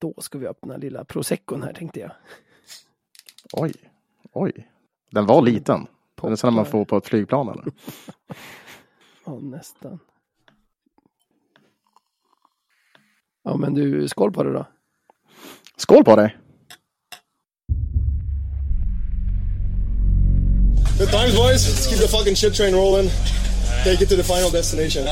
[0.00, 2.10] Då ska vi öppna lilla proseccon här tänkte jag.
[3.52, 3.72] Oj,
[4.32, 4.68] oj.
[5.10, 5.86] Den var liten.
[6.22, 7.64] Är det sån man får på ett flygplan eller?
[9.26, 9.98] Ja, nästan.
[13.42, 14.66] Ja, men du, skål på det då.
[15.76, 16.36] Skål på dig!
[20.98, 21.68] Good times, boys.
[21.68, 23.10] Let's keep the fucking shit train rolling.
[23.84, 25.04] Take it to the final destination.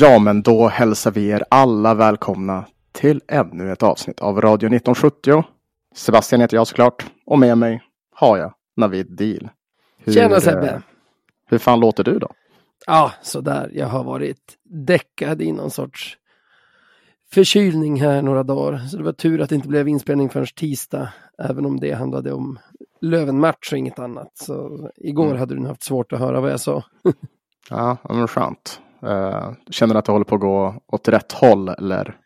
[0.00, 5.44] Ja, men då hälsar vi er alla välkomna till ännu ett avsnitt av Radio 1970.
[5.94, 7.82] Sebastian heter jag såklart och med mig
[8.14, 9.48] har jag Navid Deal.
[9.98, 10.70] Hur, Tjena Sebbe!
[10.70, 10.80] eh,
[11.46, 12.30] Hur fan låter du då?
[12.86, 13.70] Ja, sådär.
[13.74, 16.16] Jag har varit däckad i någon sorts
[17.32, 18.78] förkylning här några dagar.
[18.78, 21.08] Så det var tur att det inte blev inspelning förrän tisdag.
[21.38, 22.58] Även om det handlade om
[23.00, 24.30] Löven-match och inget annat.
[24.34, 25.38] Så igår Mm.
[25.38, 26.84] hade du haft svårt att höra vad jag sa.
[27.70, 28.80] Ja, ja, men skönt.
[29.04, 32.16] Uh, känner du att det håller på att gå åt rätt håll eller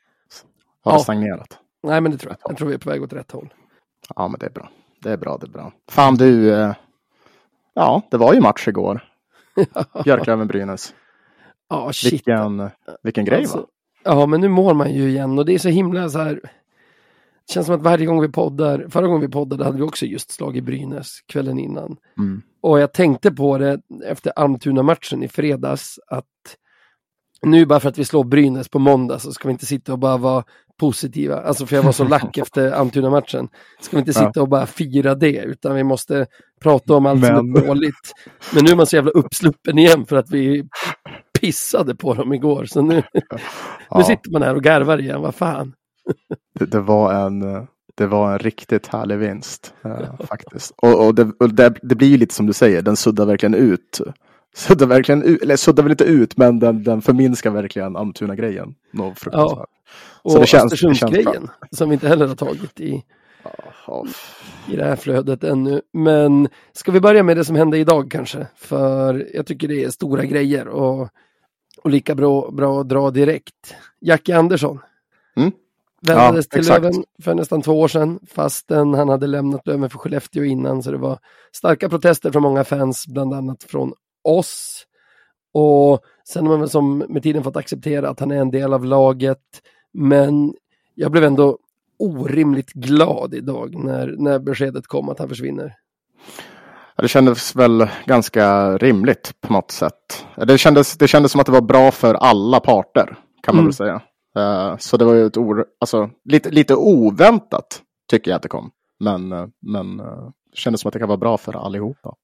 [0.84, 0.96] har Ja.
[0.98, 1.58] det stagnerat?
[1.82, 2.50] Nej, men det tror jag.
[2.50, 3.54] Jag tror vi är på väg åt rätt håll.
[4.16, 4.70] Ja, men det är bra.
[5.02, 5.72] Det är bra, det är bra.
[5.90, 6.74] Fan du, eh,
[7.74, 9.04] ja, det var ju match igår.
[10.04, 10.94] Björklöven-Brynäs.
[11.68, 12.12] Ja, shit.
[12.12, 12.70] Vilken,
[13.02, 13.66] vilken grej Alltså, va?
[14.04, 16.40] Ja, men nu mår man ju igen och det är så himla så här.
[17.46, 20.06] Det känns som att varje gång vi poddar, förra gången vi poddade hade vi också
[20.06, 21.96] just slagit Brynäs kvällen innan.
[22.18, 22.42] Mm.
[22.60, 26.24] Och jag tänkte på det efter Almtuna-matchen i fredags att
[27.46, 29.98] nu bara för att vi slår Brynäs på måndag så ska vi inte sitta och
[29.98, 30.44] bara vara
[30.80, 31.40] positiva.
[31.42, 33.48] Alltså för jag var så lack efter Almtuna-matchen.
[33.80, 34.26] Ska vi inte Ja.
[34.26, 36.26] sitta och bara fira det utan vi måste
[36.62, 38.12] prata om allt som Men- är dåligt.
[38.54, 40.64] Men nu är man så jävla uppsluppen igen för att vi
[41.40, 42.64] pissade på dem igår.
[42.64, 43.20] Så nu, nu
[43.90, 45.72] Ja, sitter man här och garvar igen, vad fan.
[46.58, 47.40] det, det, var en,
[47.94, 50.72] det var en riktigt härlig vinst eh, faktiskt.
[50.76, 53.54] Och, och, det, och det, det blir ju lite som du säger, den suddar verkligen
[53.54, 54.00] ut.
[54.54, 58.74] Suddar verkligen ut, eller suddar väl inte ut, men den, den förminskar verkligen Almtuna-grejen.
[58.92, 59.66] Något fruktansvärt.
[60.22, 63.04] Och Så det känns- det känns Östersundsgrejen som vi inte heller har tagit i,
[63.86, 64.04] Ja,
[64.68, 65.82] i det här flödet ännu.
[65.92, 68.46] Men ska vi börja med det som hände idag kanske?
[68.56, 71.08] För jag tycker det är stora grejer och,
[71.82, 73.74] och lika bra, bra att dra direkt.
[74.00, 74.78] Jackie Andersson.
[75.36, 75.52] Mm.
[76.06, 76.82] Vändades Ja, till exakt.
[76.82, 80.90] Löven för nästan två år sedan fastän han hade lämnat Löven för Skellefteå innan så
[80.90, 81.18] det var
[81.52, 83.92] starka protester från många fans, bland annat från
[84.24, 84.86] oss.
[85.54, 88.72] Och sen har man väl som med tiden fått acceptera att han är en del
[88.72, 89.38] av laget.
[89.92, 90.54] Men
[90.94, 91.58] jag blev ändå
[91.98, 95.74] orimligt glad idag när, när beskedet kom att han försvinner.
[96.96, 100.26] Det kändes väl ganska rimligt på något sätt.
[100.46, 103.66] Det kändes, det kändes som att det var bra för alla parter, kan man Mm.
[103.66, 104.00] väl säga.
[104.36, 108.48] Eh, så det var ju ett or, alltså, lite, lite oväntat, tycker jag att det
[108.48, 108.70] kom.
[109.00, 110.06] Men, eh, men eh,
[110.50, 112.14] det kändes som att det kan vara bra för allihopa.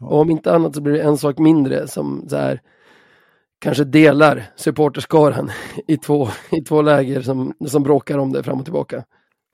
[0.00, 2.60] Och om inte annat så blir det en sak mindre som så här,
[3.58, 5.50] kanske delar supporterskaran
[5.86, 9.04] i två, i två läger som, som bråkar om det fram och tillbaka.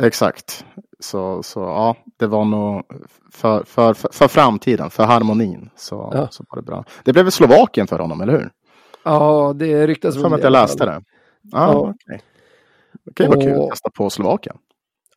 [0.03, 0.65] Exakt.
[1.01, 2.83] Så, så ja, det var nog
[3.33, 6.29] för, för, för, för framtiden, för harmonin, så, Ja.
[6.31, 6.85] så var det bra.
[7.05, 8.51] Det blev Slovakien för honom, eller hur?
[9.05, 11.03] Ja, det ryktas För om att jag läste det.
[11.43, 11.95] Ja, Ja.
[12.05, 12.21] okej.
[13.05, 14.57] Det kan ju vara kul att testa på Slovakien.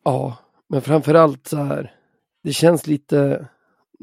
[0.04, 0.36] Ja,
[0.68, 1.92] men framförallt så här.
[2.42, 3.46] Det känns lite,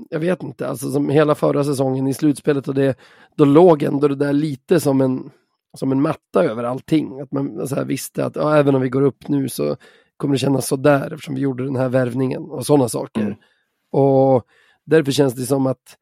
[0.10, 2.98] jag vet inte, alltså som hela förra säsongen i slutspelet och det,
[3.36, 5.32] då låg ändå det där lite som en,
[5.78, 7.20] som en matta över allting.
[7.20, 9.78] Att man så visste att ja, även om vi går upp nu så
[10.18, 13.22] kommer det kännas så där eftersom vi gjorde den här värvningen och sådana saker.
[13.22, 13.36] Mm.
[13.92, 14.46] Och
[14.86, 15.98] därför känns det som att,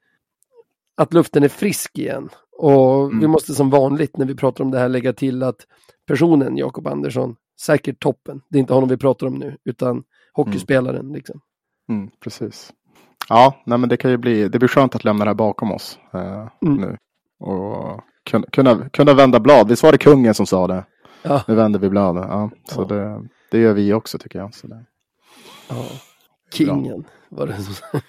[0.96, 2.30] att luften är frisk igen.
[2.58, 3.32] Och vi Mm.
[3.32, 5.68] måste som vanligt när vi pratar om det här lägga till att
[6.08, 8.42] personen Jakob Andersson, säkert toppen.
[8.50, 11.14] Det är inte honom vi pratar om nu, utan hockeyspelaren.
[11.14, 11.42] Liksom.
[11.90, 12.74] Mm, precis.
[13.30, 15.72] Ja, nej, men det kan ju bli, det blir skönt att lämna det här bakom
[15.72, 16.76] oss eh, Mm.
[16.82, 16.98] nu.
[17.40, 19.68] Och kunna, kunna, kunna vända blad.
[19.70, 20.86] Visst var det kungen som sa det?
[21.24, 22.18] Ja, Nu vänder vi blad.
[22.18, 22.86] Ja, så Ja.
[22.96, 23.22] Det,
[23.52, 24.54] det gör vi också tycker jag.
[24.56, 24.86] Så det.
[25.70, 25.86] ja.
[26.54, 27.54] Kingen var det.
[27.64, 28.00] som-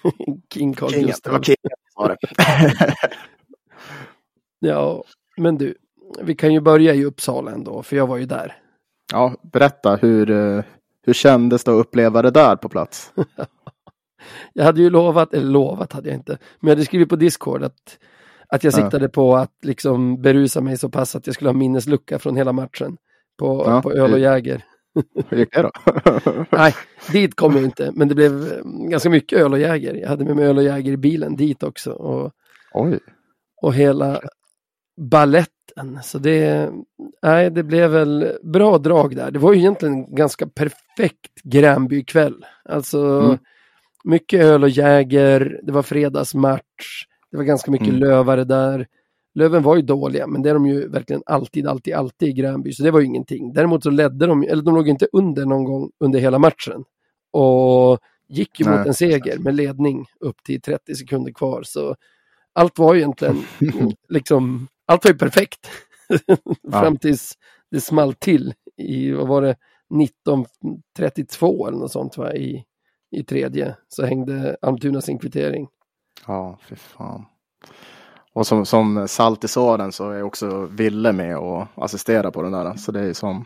[0.53, 1.33] King Carl Kingen, det Gustaf.
[1.33, 1.57] var kingen
[1.93, 2.17] sa det.
[4.59, 5.03] Ja,
[5.37, 5.75] men du,
[6.21, 8.55] vi kan ju börja i Uppsala ändå, för jag var ju där.
[9.11, 10.63] ja, berätta, hur, eh,
[11.05, 13.13] hur kändes det att uppleva det där på plats?
[14.53, 17.63] Jag hade ju lovat, eller lovat hade jag inte, men jag hade skrivit på Discord
[17.63, 17.97] att,
[18.47, 18.77] att jag Ja.
[18.77, 22.53] siktade på att liksom berusa mig så pass att jag skulle ha minneslucka från hela
[22.53, 22.97] matchen
[23.39, 23.81] på, Ja.
[23.81, 24.63] på öl och jäger.
[25.29, 25.71] Hur gick det då?
[26.51, 26.75] Nej,
[27.11, 29.93] dit kom jag inte, men det blev eh, ganska mycket öl och Jäger.
[29.93, 31.91] Jag hade med mig öl och Jäger i bilen dit också.
[31.91, 32.31] Och,
[32.73, 32.99] Oj.
[33.61, 34.21] och hela
[35.01, 35.99] balletten.
[36.03, 36.71] Så det,
[37.23, 39.31] nej, det blev väl bra drag där.
[39.31, 42.45] Det var ju egentligen en ganska perfekt Gränby-kväll.
[42.69, 43.37] Alltså Mm.
[44.05, 47.99] Mycket öl och Jäger, det var fredagsmatch, det var ganska mycket Mm.
[47.99, 48.87] lövare där.
[49.35, 52.73] Löven var ju dåliga, men det är de ju verkligen alltid, alltid, alltid i Gränby,
[52.73, 53.53] så det var ju ingenting.
[53.53, 56.83] Däremot så ledde de, eller de låg inte under någon gång under hela matchen.
[57.31, 61.63] Och gick ju Nej, mot en seger med ledning upp till 30 sekunder kvar.
[61.63, 61.95] Så
[62.53, 63.43] allt var ju egentligen
[64.09, 65.67] liksom, allt var ju perfekt.
[66.71, 67.33] Fram tills
[67.71, 69.55] det small till i, vad var det,
[70.03, 72.63] 1932 eller något sånt va, i,
[73.15, 73.75] i tredje.
[73.89, 75.67] Så hängde Almtuna sin kvittering.
[76.27, 77.25] Ja, fy fan.
[78.33, 82.51] Och som, som salt i såren så är också Ville med och assistera på den
[82.51, 82.75] där.
[82.75, 83.45] Så det är ju som...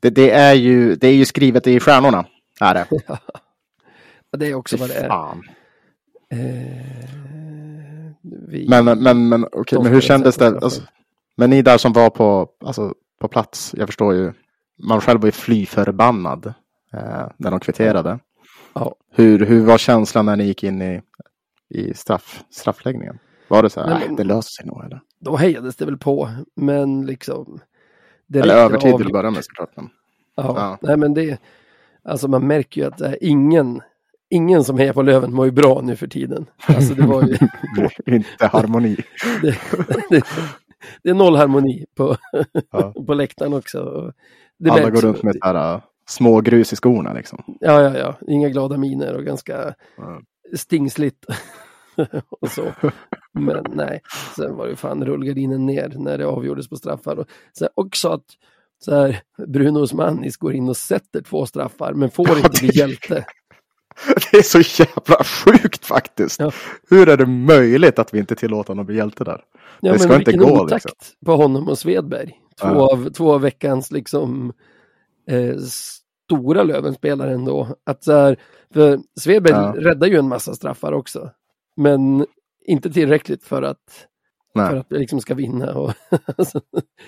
[0.00, 2.24] Det, det, är, ju, det är ju skrivet i stjärnorna.
[2.60, 2.86] Är det.
[4.36, 5.08] Det är också vad det är.
[5.08, 5.42] Fan.
[6.30, 6.38] Eh,
[8.22, 10.46] vi, Men, men, men, De men hur kändes det?
[10.46, 10.82] Alltså,
[11.36, 14.32] men ni där som var på, alltså, på plats, jag förstår ju.
[14.82, 16.46] Man själv var ju fly förbannad
[16.92, 18.18] eh, när de kvitterade.
[18.74, 18.94] Ja.
[19.10, 21.00] Hur, hur var känslan när ni gick in i,
[21.68, 23.18] i straff, straffläggningen?
[23.48, 25.00] Var det så här, Nej, "Nej, men- det löser sig nog eller?
[25.20, 27.60] Då hejades det väl på, men liksom.
[28.26, 29.70] det Eller övertid till att börja med såklart.
[29.76, 29.88] Men,
[30.36, 30.78] Ja, Ja.
[30.82, 31.40] nej men det,
[32.02, 33.80] alltså man märker ju att det är ingen,
[34.30, 36.46] ingen som hejar på Löven mår ju bra nu för tiden.
[36.66, 37.36] Alltså det var ju,
[38.14, 38.96] inte harmoni.
[39.42, 39.58] det,
[40.10, 40.24] det,
[41.02, 42.16] det är noll harmoni på,
[42.70, 42.92] Ja.
[43.06, 44.12] på läktaren också.
[44.58, 47.42] Det Alla går runt med så här, små grus i skorna liksom.
[47.60, 49.74] Ja, ja, ja, inga glada miner och ganska
[50.56, 51.24] stingsligt.
[52.40, 52.72] och så.
[53.32, 54.00] Men nej,
[54.36, 57.16] sen var det fan rullgardinen ner när det avgjordes på straffar.
[57.18, 57.26] Och
[57.58, 58.24] sen också att
[58.84, 62.68] så här, Bruno Osmanis går in och sätter två straffar men får Ja, inte bli
[62.68, 63.24] det- hjälte.
[64.32, 66.40] Det är så jävla sjukt faktiskt.
[66.40, 66.50] Ja.
[66.90, 69.40] Hur är det möjligt att vi inte tillåter honom att bli hjälte där?
[69.80, 71.16] Ja, Det ska inte vilken gå, otakt liksom.
[71.26, 72.32] på honom och Svedberg.
[72.60, 72.92] Två, Ja.
[72.92, 74.52] av, två av veckans liksom
[75.26, 77.68] eh, stora Lövenspelare ändå.
[77.86, 78.36] Att så här,
[78.74, 79.74] för Svedberg Ja.
[79.76, 81.30] räddar ju en massa straffar också.
[81.76, 82.26] Men
[82.66, 84.06] inte tillräckligt för att,
[84.54, 84.70] Nej.
[84.70, 85.74] för att vi liksom ska vinna.
[85.74, 85.92] Och
[86.38, 86.60] alltså,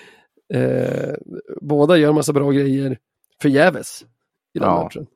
[0.53, 1.13] eh,
[1.61, 2.97] båda gör massa bra grejer
[3.41, 4.05] förgäves
[4.53, 4.83] i den Ja.
[4.83, 5.07] matchen.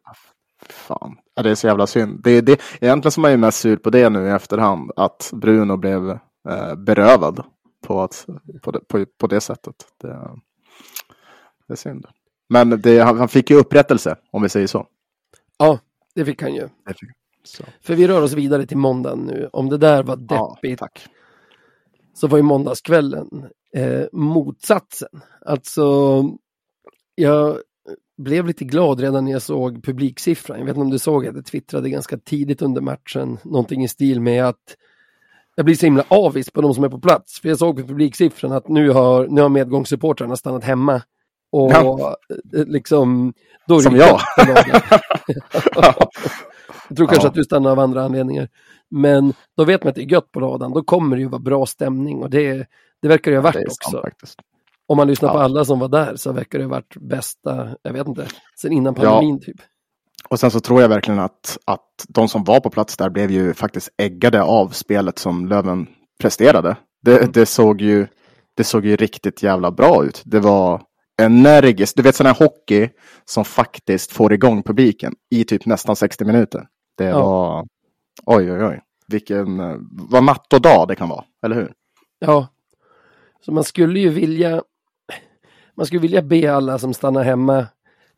[0.69, 2.19] Fan, ja, det är så jävla synd.
[2.23, 5.77] Det det, egentligen som man är mest sur på det nu i efterhand, att Bruno
[5.77, 6.09] blev
[6.49, 7.43] eh, berövad
[7.87, 8.25] på, att,
[8.61, 9.75] på, det, på, på det sättet.
[10.01, 10.29] Det,
[11.67, 12.05] det är synd.
[12.51, 14.87] Men det, han, han fick ju upprättelse, om vi säger så.
[15.57, 15.79] Ja,
[16.15, 16.61] det fick han ju.
[16.87, 17.09] Det fick.
[17.81, 19.49] För vi rör oss vidare till måndagen nu.
[19.53, 21.07] Om det där var Ja, deppigt tack.
[22.13, 23.27] så var ju måndagskvällen
[23.75, 25.21] eh, motsatsen.
[25.45, 25.83] Alltså,
[27.15, 27.57] jag
[28.17, 30.59] blev lite glad redan när jag såg publiksiffran.
[30.59, 33.87] Jag vet inte om du såg att jag twittrade ganska tidigt under matchen, någonting i
[33.87, 34.77] stil med att
[35.55, 37.39] jag blir så himla avis på de som är på plats.
[37.41, 41.01] För jag såg på publiksiffran att nu har, nu har medgångssupportrarna stannat hemma.
[41.51, 42.15] Och Ja.
[42.55, 43.33] eh, liksom...
[43.67, 44.19] Då är Som jag.
[46.89, 47.27] jag tror kanske Ja.
[47.27, 48.49] att du stannar av andra anledningar.
[48.89, 50.73] Men då vet man att det är gött på radan.
[50.73, 52.67] Då kommer det ju vara bra stämning och det,
[53.01, 54.01] det verkar det ha varit Det också.
[54.01, 54.35] faktiskt.
[54.87, 55.43] Om man lyssnar på Ja.
[55.43, 58.27] alla som var där så verkar det ha varit bästa, jag vet inte,
[58.61, 59.55] sen innan pandemin typ.
[60.29, 63.31] Och sen så tror jag verkligen att, att de som var på plats där blev
[63.31, 65.87] ju faktiskt äggade av spelet som Löven
[66.21, 66.75] presterade.
[67.05, 67.31] Det, Mm.
[67.31, 68.07] det, såg, ju,
[68.57, 70.21] det såg ju riktigt jävla bra ut.
[70.25, 70.81] Det var
[71.25, 71.95] energiskt.
[71.97, 72.89] Du vet sån här hockey
[73.25, 76.67] som faktiskt får igång publiken i typ nästan 60 minuter.
[76.97, 77.21] Det Ja.
[77.25, 77.67] var
[78.25, 78.81] oj, oj, oj.
[79.07, 79.57] Vilken,
[80.09, 81.73] vad natt och dag det kan vara, eller hur?
[82.19, 82.47] Ja,
[83.45, 84.63] så man skulle ju vilja,
[85.75, 87.67] man skulle vilja be alla som stannar hemma,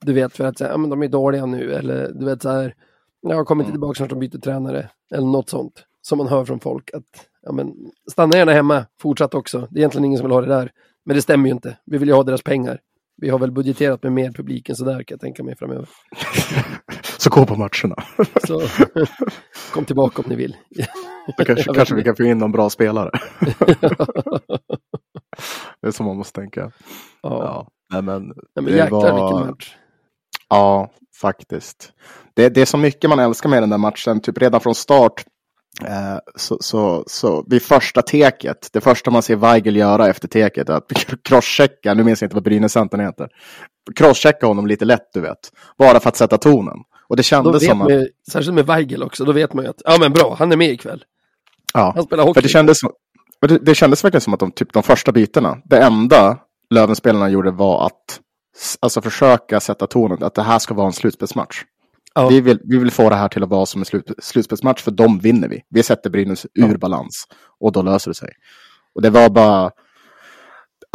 [0.02, 2.50] du vet för att säga, ja men de är dåliga nu eller du vet så
[2.50, 2.76] här,
[3.22, 3.74] jag kommer inte Mm.
[3.74, 7.04] tillbaka snart de byter tränare eller något sånt som man hör från folk att,
[7.42, 7.74] ja men
[8.12, 10.72] stanna gärna hemma, fortsatt också, det är egentligen ingen som vill ha det där,
[11.06, 12.80] men det stämmer ju inte, vi vill ju ha deras pengar.
[13.22, 15.90] Vi har väl budgeterat med mer publik än sådär kan jag tänka mig framöver.
[17.18, 17.96] Så gå på matcherna.
[18.48, 18.62] Så
[19.74, 20.58] kom tillbaka om ni vill.
[21.38, 23.10] Då kanske, kanske vi kan få in någon bra spelare.
[25.82, 26.62] det är så man måste tänka.
[26.62, 26.70] Ja,
[27.44, 29.76] Ja, nej, men Nej, men det jäklar var- vilken match.
[30.50, 30.90] Ja,
[31.22, 31.94] faktiskt.
[32.34, 34.22] Det, det är så mycket man älskar med den där matchen.
[34.22, 35.24] Typ redan från start.
[35.82, 40.70] Eh, så, så, så vid första teket, det första man ser Weigel göra efter teket
[40.70, 40.92] är att
[41.24, 43.30] crosschecka, nu minns jag inte vad Brynäs-centern heter.
[43.96, 45.52] Crosschecka honom lite lätt, du vet.
[45.78, 46.78] Bara för att sätta tonen.
[47.08, 47.94] Och det kändes som man att...
[47.94, 50.58] ju, särskilt med Weigel också, då vet man ju att, ja men bra, han är
[50.58, 51.04] med ikväll.
[51.74, 52.34] Ja, Han spelar hockey.
[52.34, 52.80] för det kändes,
[53.40, 56.38] för det, det kändes verkligen som att de, typ, de första bytena, det enda
[56.70, 58.20] Lövenspelarna gjorde var att
[58.80, 61.64] alltså försöka sätta tonen att det här ska vara en slutspelsmatch.
[62.16, 62.28] Ja.
[62.28, 64.92] Vi, vill, vi vill få det här till att vara som en slut, slutspelsmatch, för
[64.92, 65.62] de vinner vi.
[65.70, 66.78] Vi sätter Brynäs ur Ja.
[66.78, 67.28] balans
[67.60, 68.30] och då löser det sig.
[68.96, 69.72] Och det var bara...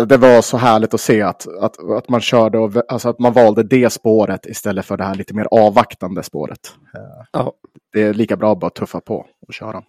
[0.09, 3.33] Det var så härligt att se att, att, att man körde och alltså att man
[3.33, 6.61] valde det spåret istället för det här lite mer avvaktande spåret.
[7.33, 7.53] Ja.
[7.93, 9.83] Det är lika bra att bara tuffa på och köra.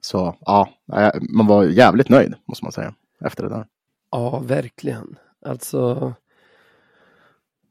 [0.00, 0.68] Så ja,
[1.36, 2.94] man var jävligt nöjd måste man säga
[3.24, 3.66] efter det där.
[4.10, 5.16] Ja, verkligen.
[5.46, 6.12] Alltså,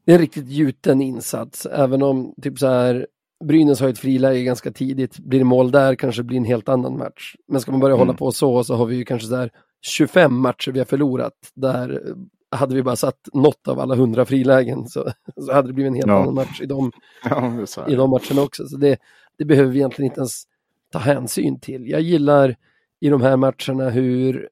[0.04, 3.06] det är en riktigt gjuten insats, även om typ så här
[3.44, 5.18] Brynäs har ett friläge ganska tidigt.
[5.18, 7.34] Blir det mål där kanske det blir en helt annan match.
[7.48, 8.06] Men ska man börja Mm.
[8.06, 9.50] hålla på så så har vi ju kanske så här
[9.82, 11.32] 25 matcher vi har förlorat.
[11.54, 12.02] Där
[12.50, 15.94] hade vi bara satt något av alla 100 frilägen så, så hade det blivit en
[15.94, 16.22] helt Ja.
[16.22, 16.92] annan match i de,
[17.24, 18.66] Ja, i de matcherna också.
[18.66, 18.96] Så det,
[19.38, 20.42] det behöver vi egentligen inte ens
[20.92, 21.88] ta hänsyn till.
[21.88, 22.56] Jag gillar
[23.00, 24.48] i de här matcherna hur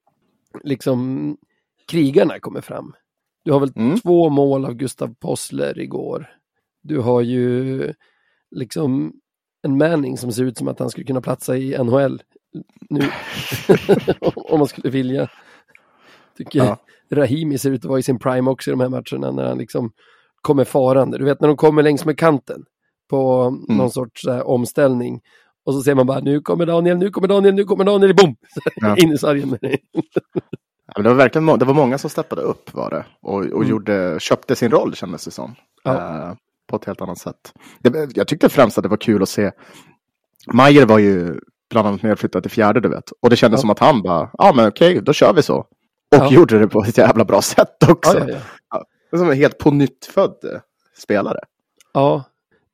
[0.63, 1.37] liksom
[1.87, 2.93] krigarna kommer fram.
[3.43, 3.99] Du har väl Mm.
[3.99, 6.29] två mål av Gustav Possler igår.
[6.83, 7.93] Du har ju
[8.55, 9.13] liksom
[9.63, 12.21] en Manning som ser ut som att han skulle kunna platsa i NHL
[12.89, 13.01] nu.
[14.35, 15.29] Om man skulle vilja.
[16.37, 16.77] Tycker Ja.
[17.11, 19.57] Rahimi ser ut att vara i sin prime också i de här matcherna när han
[19.57, 19.91] liksom
[20.41, 21.17] kommer farande.
[21.17, 22.63] Du vet när de kommer längs med kanten
[23.09, 23.77] på Mm.
[23.77, 25.21] någon sorts här, omställning.
[25.65, 28.35] Och så ser man bara nu kommer Daniel, nu kommer Daniel, nu kommer Daniel, boom!
[28.75, 28.97] Ja.
[29.03, 29.77] In i sargen med det.
[30.95, 33.05] Det var verkligen det var många som steppade upp var det.
[33.21, 33.67] Och, och Mm.
[33.69, 35.55] gjorde, köpte sin roll kändes det som.
[35.83, 35.93] Ja.
[35.93, 36.33] Eh,
[36.67, 37.53] på ett helt annat sätt.
[37.79, 39.51] Det, jag tyckte främst att det var kul att se.
[40.53, 43.11] Majer var ju bland annat medflyttad till fjärde du vet.
[43.21, 43.61] Och det kändes Ja.
[43.61, 45.57] som att han bara, ja men okej, då kör vi så.
[45.57, 45.67] Och
[46.09, 46.31] Ja.
[46.31, 48.27] gjorde det på ett jävla bra sätt också.
[48.69, 48.85] Ja,
[49.17, 50.59] som en helt på nytt född eh,
[50.97, 51.39] spelare.
[51.93, 52.23] Ja,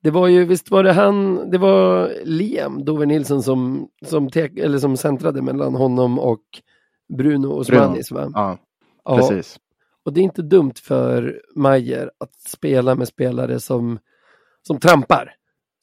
[0.02, 4.58] det var ju, visst var det han, det var Liam Dover Nilsson som, som, tek,
[4.58, 6.42] eller som centrade mellan honom och
[7.16, 8.30] Bruno Osmanis va?
[8.34, 8.58] Ja,
[9.04, 9.56] Ja, precis.
[10.04, 13.98] och det är inte dumt för Majer att spela med spelare som,
[14.66, 15.34] som trampar,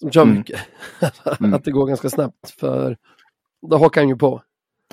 [0.02, 0.36] som kör Mm.
[0.36, 0.60] mycket.
[1.40, 1.54] Mm.
[1.54, 2.98] att det går ganska snabbt, för
[3.70, 4.42] då hakar han ju på.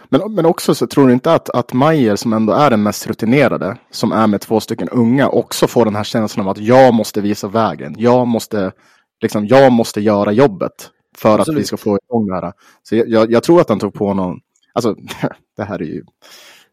[0.08, 3.06] Men, men också så tror du inte att, att Majer som ändå är den mest
[3.06, 6.94] rutinerade, som är med två stycken unga, också får den här känslan av att jag
[6.94, 7.94] måste visa vägen.
[7.98, 8.72] Jag måste,
[9.20, 11.60] liksom, jag måste göra jobbet för att Absolut.
[11.60, 12.52] vi ska få igång det här.
[12.82, 14.40] Så jag, jag, jag tror att han tog på någon,
[14.74, 14.96] alltså
[15.56, 16.04] det här är ju,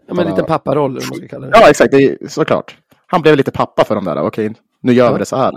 [0.07, 1.59] Ja, men lite papparoll, eller vad man ska kalla det.
[1.59, 2.77] ja exakt, det är, såklart.
[3.07, 5.13] Han blev lite pappa för de där, okej, nu gör Ja.
[5.13, 5.53] vi det så här.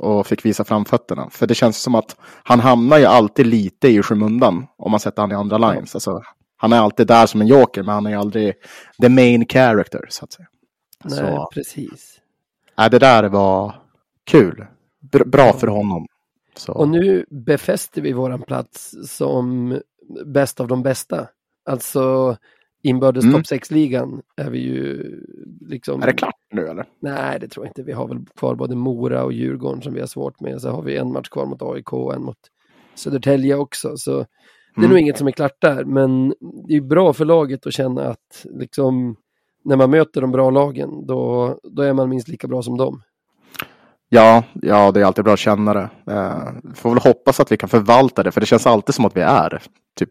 [0.00, 1.30] Och fick visa framfötterna.
[1.30, 5.22] För det känns som att han hamnar ju alltid lite i skymundan om man sätter
[5.22, 5.94] han i andra lines.
[5.94, 6.22] Alltså,
[6.56, 8.54] han är alltid där som en joker, men han är aldrig
[9.02, 10.46] the main character, så att säga.
[11.04, 12.20] Nej, Så, precis.
[12.78, 13.74] äh, det där var
[14.24, 14.66] kul.
[15.12, 16.06] Br- bra för honom.
[16.56, 19.78] Så, Och nu befäster vi våran plats som
[20.26, 21.26] bäst av de bästa.
[21.64, 22.36] Alltså
[22.82, 23.36] inbördes Mm.
[23.36, 25.16] topp 6-ligan är vi ju
[25.60, 26.02] liksom...
[26.02, 26.84] Är det klart nu eller?
[27.00, 27.82] Nej, det tror jag inte.
[27.82, 30.60] Vi har väl kvar både Mora och Djurgården som vi har svårt med.
[30.60, 32.36] Så har vi en match kvar mot AIK och en mot
[32.94, 33.96] Södertälje också.
[33.96, 34.24] Så det
[34.74, 34.90] är Mm.
[34.90, 35.84] nog inget som är klart där.
[35.84, 36.34] Men
[36.68, 39.16] det är bra för laget att känna att liksom
[39.64, 43.02] när man möter de bra lagen då, då är man minst lika bra som dem.
[44.08, 45.88] Ja, ja, det är alltid bra att känna det.
[46.06, 49.16] Eh, får väl hoppas att vi kan förvalta det, för det känns alltid som att
[49.16, 49.62] vi är
[49.98, 50.10] typ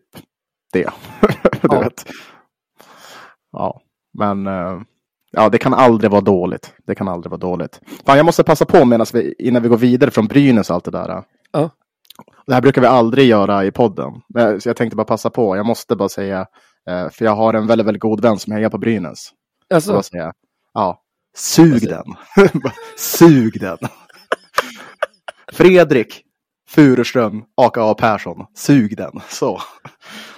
[0.74, 0.90] det.
[1.62, 1.80] du Ja.
[1.80, 2.06] vet.
[3.52, 3.82] Ja,
[4.18, 4.82] men eh,
[5.32, 6.74] ja, det kan aldrig vara dåligt.
[6.88, 7.80] Det kan aldrig vara dåligt.
[8.06, 10.86] Fan, jag måste passa på medan vi, innan vi går vidare från Brynäs och allt
[10.86, 11.24] det där.
[11.52, 11.70] Ja.
[12.48, 14.12] Det här brukar vi aldrig göra i podden.
[14.60, 15.56] Så jag tänkte bara passa på.
[15.58, 16.40] Jag måste bara säga,
[16.90, 19.20] eh, för jag har en väldigt, väldigt god vän som hejar på Brynäs.
[19.70, 20.34] Så Alltså, säga,
[20.74, 21.02] ja,
[21.36, 22.62] sug Alltså- den.
[22.98, 23.78] sug den.
[25.52, 26.24] Fredrik
[26.70, 29.12] Furuström, aka Persson, sug den.
[29.30, 29.62] Så,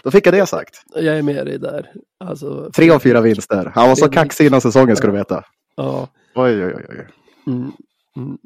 [0.04, 0.84] då fick jag det sagt.
[0.96, 1.92] jag är med dig där.
[2.20, 3.72] Alltså, Tre av fyra vinster.
[3.76, 5.44] Han var så kaxig innan säsongen ska du veta.
[5.76, 6.08] Ja.
[6.36, 6.86] Oj, oj, oj.
[6.90, 7.08] oj.
[7.48, 7.72] Mm,
[8.18, 8.38] mm.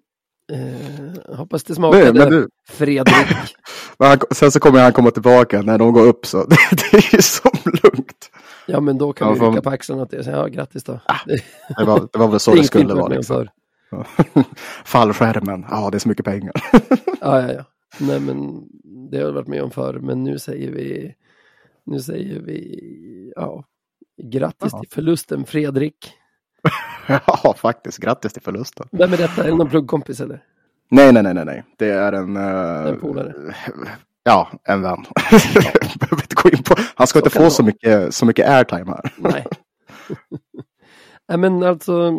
[0.53, 3.15] Eh, hoppas det smakade, men du, Fredrik.
[3.99, 6.57] han, sen så kommer han komma tillbaka när de går upp så det,
[6.91, 7.49] det är ju så
[7.83, 8.29] lugnt.
[8.65, 10.23] Ja, men då kan Ja, vi rycka på axlarna åt det.
[10.23, 10.99] Så, ja, grattis då.
[11.25, 11.43] det,
[11.77, 13.07] Det var, det var väl så det det skulle vara.
[13.07, 13.47] Liksom.
[14.85, 16.53] Fallskärmen, ja det är så mycket pengar.
[17.21, 17.63] Ja, ja, ja.
[17.97, 18.63] Nej, men
[19.11, 19.99] det har jag varit med om förr.
[20.01, 21.13] Men nu säger vi,
[21.87, 23.63] nu säger vi, ja,
[24.23, 24.79] grattis Ja.
[24.79, 26.11] till förlusten Fredrik.
[27.07, 27.97] ja, faktiskt.
[27.97, 28.87] Grattis till förlusten.
[28.91, 29.43] Vem är detta?
[29.43, 30.43] Är det någon pluggkompis eller?
[30.91, 31.63] Nej, nej, nej, nej, nej.
[31.77, 32.35] Det är en...
[32.37, 33.33] eh, En polare.
[34.23, 34.97] Ja, en vän.
[35.99, 36.75] Behöver inte gå in på.
[36.95, 39.13] Han ska Så inte få så mycket, så mycket airtime här.
[39.17, 39.45] Nej.
[41.29, 42.11] Nej, men alltså,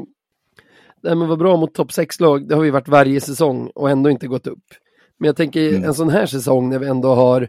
[1.02, 3.70] det här med att vara bra mot topp 6-lag, det har vi varit varje säsong
[3.74, 4.64] och ändå inte gått upp.
[5.18, 5.84] Men jag tänker Mm.
[5.84, 7.48] en sån här säsong när vi ändå har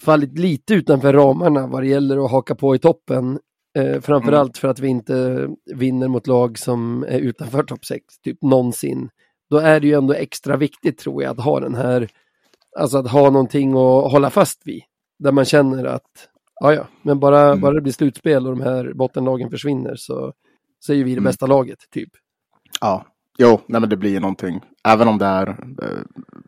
[0.00, 3.38] fallit lite utanför ramarna vad det gäller att haka på i toppen.
[3.78, 8.42] Eh, framförallt för att vi inte vinner mot lag som är utanför topp 6, typ
[8.42, 9.08] någonsin.
[9.50, 12.08] Då är det ju ändå extra viktigt tror jag att ha den här,
[12.78, 14.82] alltså att ha någonting att hålla fast vid.
[15.18, 16.28] Där man känner att,
[16.60, 17.60] ja ja, men bara, Mm.
[17.60, 20.32] bara det blir slutspel och de här bottenlagen försvinner så,
[20.78, 21.24] så är ju vi det Mm.
[21.24, 22.10] bästa laget, typ.
[22.80, 23.04] Ja,
[23.38, 24.60] jo, nej, men det blir ju någonting.
[24.88, 25.98] Även om det är, eh,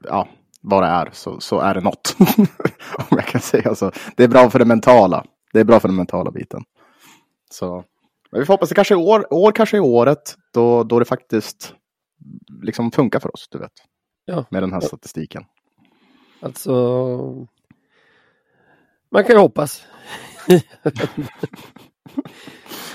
[0.04, 0.28] ja,
[0.68, 2.16] vad det är, så, så är det något.
[2.96, 3.92] om jag kan säga så.
[4.16, 5.24] Det är bra för det mentala.
[5.52, 6.62] Det är bra för den mentala biten.
[7.50, 7.84] Så,
[8.30, 11.04] men vi får hoppas det kanske är år, år kanske är året då, då det
[11.04, 11.74] faktiskt
[12.62, 13.72] liksom funkar för oss, du vet.
[14.24, 14.44] Ja.
[14.50, 15.44] Med den här statistiken.
[16.40, 16.72] Alltså,
[19.10, 19.82] man kan ju hoppas.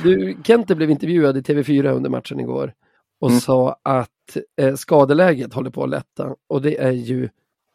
[0.04, 2.74] du, Kente blev intervjuad i TV4 under matchen igår
[3.22, 3.42] och Mm.
[3.42, 7.30] sa att eh, skadeläget håller på att lätta och det är ju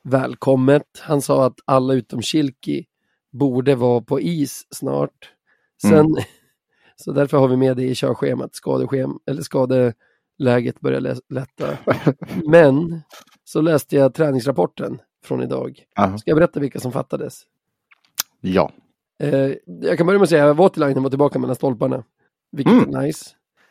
[0.08, 0.82] välkommet.
[1.00, 2.86] Han sa att alla utom Kilki
[3.32, 5.32] borde vara på is snart.
[5.82, 6.14] Sen, Mm.
[6.96, 11.78] Så därför har vi med det i körschemat, skadeschem, eller skadeläget börjar lä- lätta.
[12.50, 13.00] Men
[13.44, 15.82] så läste jag träningsrapporten från idag.
[15.98, 16.18] Aha.
[16.18, 17.42] Ska jag berätta vilka som fattades?
[18.40, 18.72] Ja.
[19.22, 22.04] Eh, jag kan börja med att säga att Voutilainen var tillbaka mellan stolparna.
[22.52, 22.94] Vilket Mm.
[22.94, 23.30] är nice.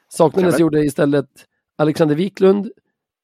[0.10, 1.30] Saknades gjorde istället
[1.78, 2.72] Alexander Wiklund,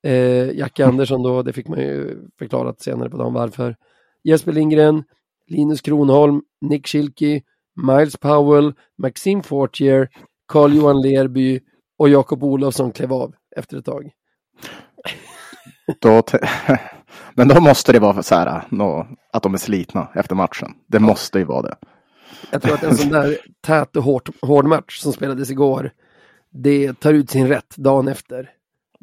[0.03, 3.75] eh, Jacke Andersson då, det fick man ju förklarat senare på dagen varför.
[4.23, 5.03] Jesper Lindgren,
[5.47, 7.41] Linus Kronholm, Nick Schilke,
[7.87, 10.09] Miles Powell, Maxime Fortier,
[10.47, 11.59] Carl-Johan Lerby
[11.97, 14.11] och Jakob Olofsson klev av efter ett tag.
[15.99, 16.23] Då
[17.35, 20.71] men då måste det vara så här, nå, att de är slitna efter matchen.
[20.87, 21.75] Det måste ju vara det.
[22.51, 25.91] Jag tror att en sån där tät och hård, hård match som spelades igår,
[26.51, 28.49] det tar ut sin rätt dagen efter.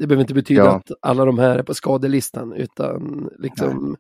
[0.01, 0.71] Det behöver inte betyda Ja.
[0.77, 3.97] att alla de här är på skadelistan, utan liksom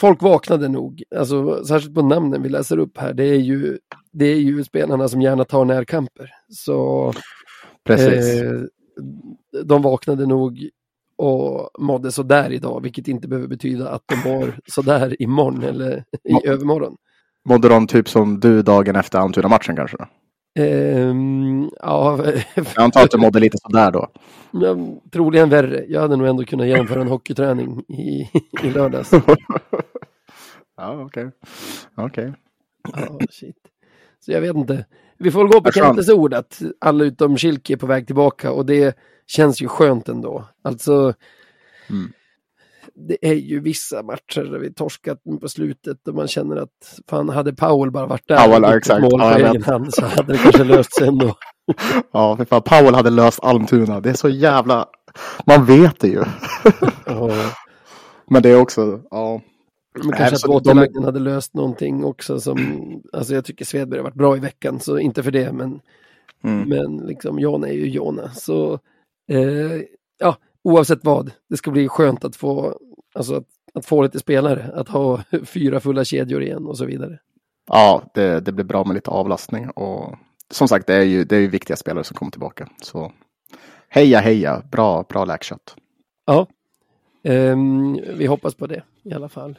[0.00, 3.78] Folk vaknade nog, alltså särskilt på namnen vi läser upp här, det är ju,
[4.12, 6.30] det är ju spelarna som gärna tar närkamper.
[6.48, 7.12] Så
[7.84, 8.42] Precis.
[8.42, 8.60] eh,
[9.64, 10.68] de vaknade nog
[11.16, 16.32] och mådde sådär idag, vilket inte behöver betyda att de mår sådär imorgon eller i
[16.32, 16.96] Må- övermorgon.
[17.48, 19.96] Mådde de typ som du dagen efter Almtuna-matchen kanske?
[20.58, 22.18] Ehm, ja,
[22.54, 24.08] Jag antar att du mådde lite sådär då.
[24.50, 24.76] ja,
[25.12, 25.84] troligen värre.
[25.88, 28.30] Jag hade nog ändå kunnat genomföra en hockeyträning i,
[28.62, 29.10] i lördags.
[30.80, 31.30] Ja, okej.
[31.96, 32.32] Okej.
[32.92, 33.56] Ja, shit.
[34.24, 34.86] Så jag vet inte.
[35.18, 38.52] Vi får väl gå på Kentes ord att alla utom Kilke är på väg tillbaka
[38.52, 40.44] och det känns ju skönt ändå.
[40.62, 41.14] Alltså,
[41.90, 42.12] Mm.
[42.94, 47.28] Det är ju vissa matcher där vi torskat på slutet och man känner att fan,
[47.28, 49.02] hade Powell bara varit där Powell, och ja, exakt.
[49.02, 51.34] mål Ja, på jag egen hand så hade det kanske löst sig ändå.
[52.12, 52.62] Ja, för fan.
[52.62, 54.00] Powell hade löst Almtuna.
[54.00, 54.86] Det är så jävla...
[55.46, 56.22] Man vet det ju.
[57.06, 57.30] Ja.
[58.30, 59.00] Men det är också...
[59.10, 59.40] Ja.
[60.02, 62.58] Men kanske att så de- hade löst någonting också som,
[63.12, 65.80] alltså jag tycker Svedberg har varit bra i veckan, så inte för det, men,
[66.44, 66.68] Mm.
[66.68, 68.30] men liksom Jona är ju Jona.
[68.34, 68.72] Så
[69.30, 69.82] eh,
[70.18, 70.36] ja,
[70.68, 72.78] oavsett vad, det ska bli skönt att få,
[73.14, 77.18] alltså att, att få lite spelare, att ha fyra fulla kedjor igen och så vidare.
[77.66, 79.70] Ja, det, det blir bra med lite avlastning.
[79.70, 80.16] Och
[80.50, 82.68] som sagt, det är ju, det är ju viktiga spelare som kommer tillbaka.
[82.82, 83.12] Så
[83.88, 84.62] heja, heja.
[84.70, 85.76] Bra, bra läkkött.
[86.26, 86.46] Ja,
[87.22, 89.58] ehm, vi hoppas på det i alla fall.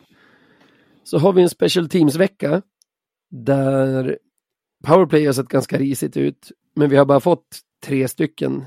[1.03, 2.61] Så har vi en special teams-vecka
[3.31, 4.17] där
[4.85, 8.65] powerplay har sett ganska risigt ut, men vi har bara fått tre stycken.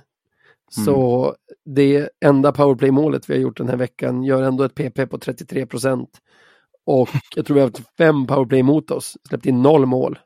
[0.74, 5.18] Så det enda powerplay-målet vi har gjort den här veckan gör ändå ett PP på
[5.18, 6.10] 33 procent.
[6.86, 10.18] Och jag tror vi har haft fem powerplay mot oss, släppt in noll mål.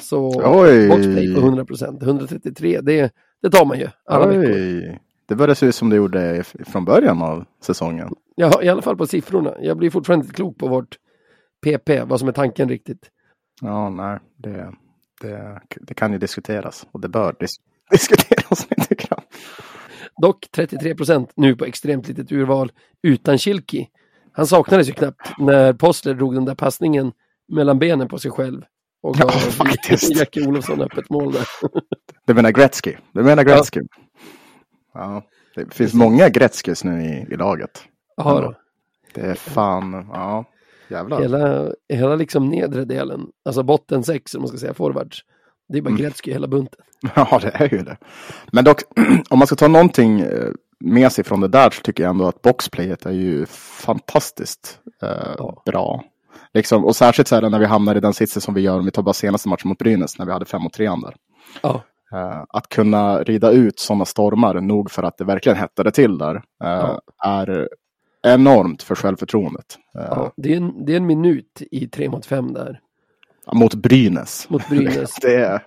[0.00, 0.88] Så Oj!
[0.88, 4.54] boxplay på 100 procent, 133, det, det tar man ju alla veckor.
[4.54, 5.00] Oj!
[5.26, 8.14] Det började se ut som det gjorde från början av säsongen.
[8.34, 9.54] Ja, i alla fall på siffrorna.
[9.60, 10.96] Jag blir fortfarande inte klok på vårt
[11.64, 13.10] PP, vad som är tanken riktigt.
[13.60, 14.72] Ja, nej, det,
[15.20, 16.86] det, det kan ju diskuteras.
[16.92, 17.56] Och det bör dis
[17.90, 19.20] diskuteras lite grann.
[20.22, 23.88] Dock 33 procent nu på extremt litet urval utan Kilki.
[24.32, 27.12] Han saknades ju knappt när Postler drog den där passningen
[27.48, 28.62] mellan benen på sig själv
[29.02, 30.16] och gav Ja, faktiskt.
[30.16, 31.48] Jackie Olofsson öppet mål där.
[32.26, 32.94] Du menar Gretzky?
[33.12, 33.80] Du menar Gretzky?
[34.94, 35.22] Ja.
[35.54, 37.82] Det finns många Gretzkys nu i, i laget.
[38.16, 38.54] Ja, då.
[39.14, 40.44] Det är fan, ja,
[40.88, 41.20] jävlar.
[41.20, 45.24] hela, hela liksom nedre delen, alltså botten sex om man ska säga forwards.
[45.68, 46.02] Det är bara Mm.
[46.02, 46.80] Gretzky hela bunten.
[47.16, 47.96] Ja, det är ju det.
[48.52, 48.82] Men dock,
[49.30, 50.48] om man ska ta någonting eh,
[50.80, 55.34] med sig från det där så tycker jag ändå att boxplayet är ju fantastiskt eh,
[55.38, 55.62] Ja.
[55.66, 56.04] bra.
[56.54, 58.84] Liksom, och särskilt så här när vi hamnar i den sitsen som vi gör om
[58.84, 61.14] vi tar bara senaste matchen mot Brynäs när vi hade 5 mot 3 där.
[61.62, 66.18] Ja, Eh, att kunna rida ut sådana stormar nog för att det verkligen hettade till
[66.18, 67.00] där eh, Ja.
[67.24, 67.68] är
[68.22, 69.78] enormt för självförtroendet.
[69.98, 70.32] Eh, ja.
[70.36, 72.80] Det, är en, det är en minut i tre mot fem där.
[73.52, 74.46] Mot Brynäs.
[74.50, 75.14] mot Brynäs.
[75.22, 75.62] Det är,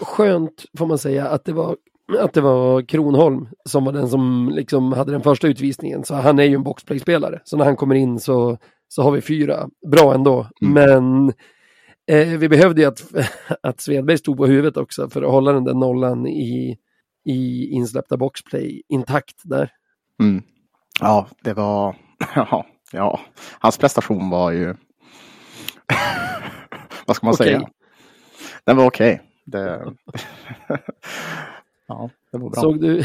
[0.00, 1.76] Skönt får man säga att det var
[2.18, 6.04] att det var Kronholm som var den som liksom hade den första utvisningen.
[6.04, 7.40] Så han är ju en boxplay-spelare.
[7.44, 9.68] Så när han kommer in så, så har vi fyra.
[9.90, 10.46] Bra ändå.
[10.62, 10.74] Mm.
[10.74, 11.32] Men
[12.10, 13.02] eh, vi behövde ju att,
[13.62, 16.78] att Svedberg stod på huvudet också för att hålla den där nollan i,
[17.24, 19.70] i insläppta boxplay intakt där.
[20.20, 20.42] mm.
[21.00, 21.96] Ja, det var...
[22.34, 23.20] Ja, ja,
[23.58, 24.74] hans prestation var ju...
[27.06, 27.46] Vad ska man Okej.
[27.46, 27.68] säga?
[28.64, 29.20] Den var okej.
[29.44, 29.60] Det...
[31.86, 32.60] ja, det var bra.
[32.60, 33.04] Såg du,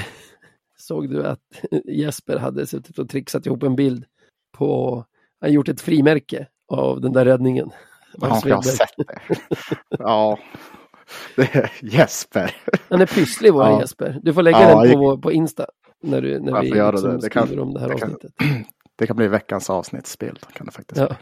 [0.78, 1.40] såg du att
[1.86, 4.06] Jesper hade suttit och trixat ihop en bild
[4.58, 5.04] på,
[5.42, 7.70] han gjort ett frimärke av den där räddningen.
[8.22, 9.20] Ja, jag har sett det.
[9.90, 10.40] Ja,
[11.36, 12.56] det är Jesper.
[12.90, 13.82] Han är pysslig vår Ja.
[13.82, 14.20] Jesper.
[14.24, 15.66] Du får lägga Ja, den jag- på, på Insta
[16.04, 17.18] när, du, när vi liksom det.
[17.22, 18.34] Det kan- skriver om det här det kan- avsnittet.
[19.00, 20.40] Det kan bli veckans avsnittsbild.
[20.54, 21.02] Kan det faktiskt.
[21.02, 21.16] Ja.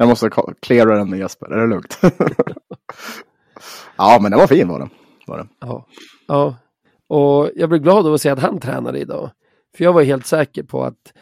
[0.00, 1.98] Jag måste cleara den med Jesper, är det lugnt?
[3.96, 4.90] ja, men den var fin var den.
[5.26, 5.48] Var den.
[5.60, 5.86] Ja.
[6.28, 6.56] ja.
[7.06, 9.30] Och jag blev glad av att se att han tränade idag.
[9.76, 11.12] För jag var helt säker på att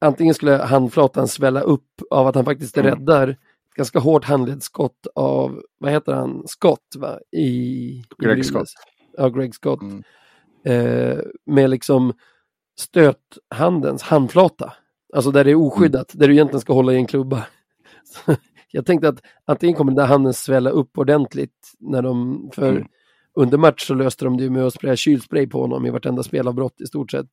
[0.00, 2.90] antingen skulle handflatan svälla upp av att han faktiskt Mm.
[2.90, 3.36] räddar
[3.76, 7.18] ganska hårt handledsskott av, vad heter han, Scott va?
[7.32, 8.46] I, i Greg Brynäs.
[8.46, 8.68] Scott.
[9.16, 9.80] Ja, Greg Scott.
[9.82, 10.02] Mm.
[10.64, 12.12] Eh, med liksom
[12.78, 14.72] stöthandens handflata.
[15.14, 16.20] Alltså där det är oskyddat, Mm.
[16.20, 17.46] där du egentligen ska hålla i en klubba.
[18.04, 18.34] Så
[18.72, 22.86] jag tänkte att antingen kommer den där handen svälla upp ordentligt när de, för Mm.
[23.34, 26.80] under match så löste de det med att spraya kylspray på honom i vartenda spelavbrott
[26.80, 27.26] i stort sett.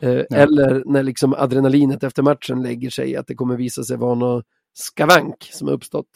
[0.00, 0.22] Eh.
[0.30, 4.44] Eller när liksom adrenalinet efter matchen lägger sig att det kommer visa sig vara något
[4.74, 6.06] skavank som har uppstått.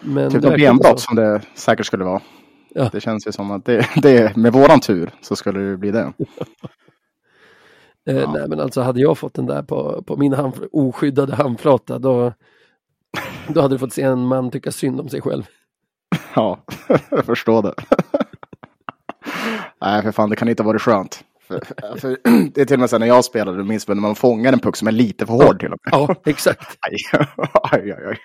[0.00, 2.22] Men Typ något benbrott som det säkert skulle vara.
[2.74, 2.88] Ja.
[2.92, 6.12] Det känns ju som att det, det, med våran tur så skulle det bli det.
[8.08, 8.32] Eh, Ja.
[8.32, 12.32] Nej men alltså hade jag fått den där på, på min hand, oskyddade handflata då,
[13.48, 15.46] då hade du fått se en man tycka synd om sig själv.
[16.34, 16.58] Ja,
[17.10, 17.74] jag förstår det.
[19.80, 21.24] Nej, för fan, det kan inte ha varit skönt.
[21.40, 21.60] För,
[21.98, 22.18] för,
[22.54, 24.52] det är till och med så när jag spelade, du minns väl när man fångar
[24.52, 25.92] en puck som är lite för hård till och med.
[25.92, 26.78] Ja, exakt.
[26.80, 27.20] Aj,
[27.72, 28.18] aj, aj, aj.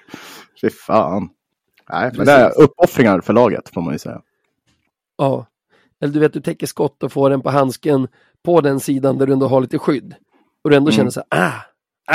[0.61, 1.29] Fy fan.
[1.89, 4.21] Nej, men det är uppoffringar för laget får man ju säga.
[5.17, 5.45] Ja.
[6.01, 8.07] Eller du vet, du täcker skott och får den på handsken
[8.43, 10.15] på den sidan där du ändå har lite skydd.
[10.63, 10.97] Och du ändå Mm.
[10.97, 11.53] känner så här, ah,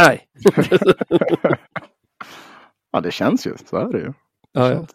[0.09, 0.27] aj.
[2.91, 3.55] Ja, det känns ju.
[3.71, 4.13] Så är det ju.
[4.53, 4.87] Ja, ja.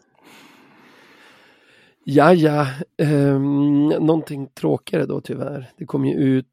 [2.04, 2.67] Ja, ja.
[2.97, 5.71] Um, någonting tråkigare då tyvärr.
[5.77, 6.47] Det kom ju ut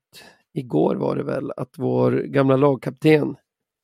[0.52, 3.36] igår var det väl att vår gamla lagkapten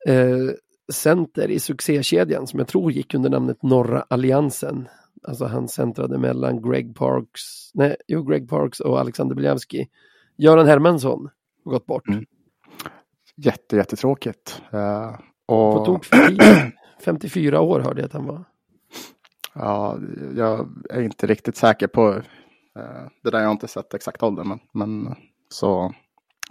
[0.07, 0.55] eh,
[0.93, 4.89] center i succékedjan som jag tror gick under namnet Norra Alliansen.
[5.23, 9.89] Alltså han centrade mellan Greg Parks, nej, jo, Greg Parks och Alexander Biljavski.
[10.37, 11.29] Göran Hermansson
[11.65, 12.09] har gått bort.
[12.09, 12.25] Mm.
[13.37, 14.63] Jätte, jättetråkigt.
[14.75, 16.43] Uh, På och, tok för tidigt.
[17.05, 18.45] 54 år hörde jag att han var.
[19.55, 19.99] ja,
[20.37, 22.09] jag är inte riktigt säker på
[22.79, 23.39] eh, det där.
[23.39, 25.15] Jag har inte sett exakt ålder, men, men
[25.49, 25.95] så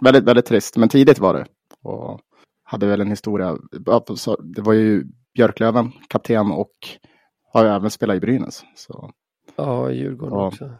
[0.04, 0.76] väldigt, väldigt trist.
[0.76, 1.46] Men tidigt var det.
[1.82, 2.20] Och
[2.62, 3.56] hade väl en historia.
[4.42, 6.72] Det var ju Björklöven, kapten och
[7.52, 8.64] har ju även spelat i Brynäs.
[8.76, 9.10] Så,
[9.56, 10.46] Ja, i Djurgården Ja.
[10.46, 10.70] också.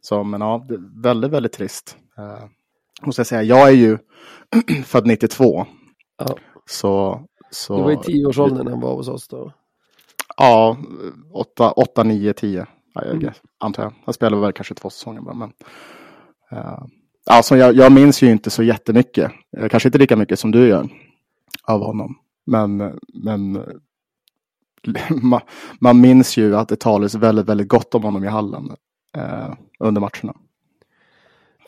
[0.00, 1.96] så men ja, väldigt, väldigt trist.
[2.18, 2.44] Uh,
[3.02, 3.98] måste jag säga, jag är ju
[4.84, 5.66] född 92.
[6.18, 6.36] Ja.
[6.66, 9.52] Så, så, Du var i tioårsåldern han var hos oss då.
[10.36, 10.76] Ja,
[11.32, 12.66] 8, 8 9, 10.
[12.94, 13.32] Ja, jag Mm.
[13.58, 13.92] antar jag.
[14.04, 15.34] Jag spelade väl kanske två säsonger bara.
[15.34, 15.52] Men,
[16.52, 16.84] uh,
[17.26, 19.32] alltså jag, jag minns ju inte så jättemycket.
[19.58, 20.88] Uh, kanske inte lika mycket som du gör
[21.64, 22.18] av honom.
[22.46, 23.52] Men, men
[25.22, 25.40] man,
[25.80, 28.76] man minns ju att det talades väldigt, väldigt gott om honom i hallen
[29.16, 30.34] uh, under matcherna.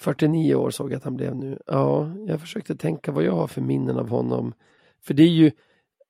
[0.00, 1.58] 49 år såg jag att han blev nu.
[1.66, 4.52] Ja, jag försökte tänka vad jag har för minnen av honom.
[5.04, 5.50] För det är ju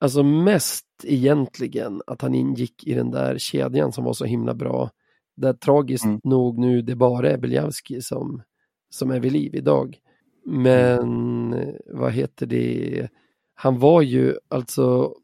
[0.03, 4.91] alltså mest egentligen att han ingick i den där kedjan som var så himla bra.
[5.37, 6.21] Där tragiskt Mm.
[6.25, 8.43] nog nu det bara är Beljavski som,
[8.91, 9.99] som är vid liv idag.
[10.45, 11.55] Men
[11.87, 13.09] vad heter det?
[13.55, 15.15] Han var ju alltså,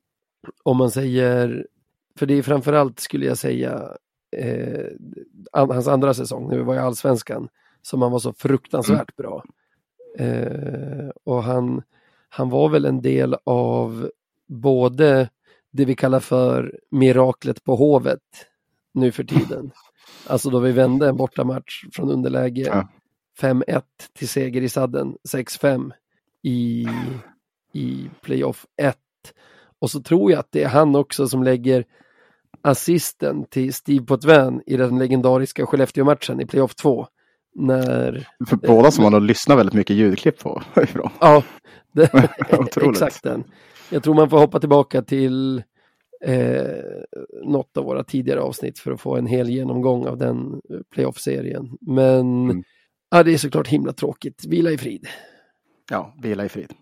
[0.62, 1.66] om man säger,
[2.18, 3.96] för det är framförallt skulle jag säga,
[4.36, 4.86] eh,
[5.52, 7.48] an- hans andra säsong, nu var jag allsvenskan,
[7.82, 9.44] som han var så fruktansvärt bra.
[10.18, 11.82] Eh, och han,
[12.28, 14.10] han var väl en del av
[14.48, 15.28] både
[15.70, 18.20] det vi kallar för miraklet på Hovet
[18.94, 19.70] nu för tiden.
[20.26, 22.88] Alltså då vi vände en bortamatch från underläge Ja.
[23.40, 23.82] 5-1
[24.12, 25.92] till seger i sadden 6-5
[26.42, 26.88] i,
[27.72, 28.96] i playoff 1.
[29.78, 31.84] Och så tror jag att det är han också som lägger
[32.62, 37.06] assisten till Steve Potvin i den legendariska Skellefteå-matchen i playoff 2.
[37.61, 41.11] När, För båda som man har lyssnat väldigt mycket ljudklipp på ifrån.
[41.21, 41.42] ja,
[41.92, 42.11] det,
[42.59, 42.90] Otroligt.
[43.03, 43.44] exakt den.
[43.90, 45.62] Jag tror man får hoppa tillbaka till
[46.25, 46.62] eh,
[47.44, 50.61] något av våra tidigare avsnitt för att få en hel genomgång av den
[50.94, 51.77] playoff-serien.
[51.81, 52.62] Men Mm.
[53.11, 54.44] ja, det är såklart himla tråkigt.
[54.49, 55.07] Vila i frid.
[55.90, 56.73] Ja, vila i frid.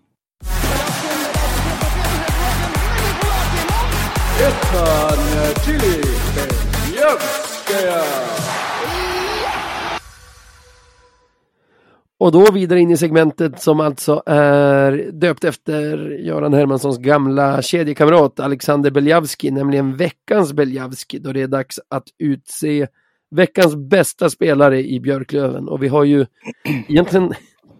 [12.19, 18.41] Och då vidare in i segmentet som alltså är döpt efter Göran Hermanssons gamla kedjekamrat
[18.41, 22.87] Alexander Beljavski, nämligen veckans Beljavski, då det är dags att utse
[23.31, 25.69] veckans bästa spelare i Björklöven.
[25.69, 26.27] Och vi har ju
[26.89, 27.33] egentligen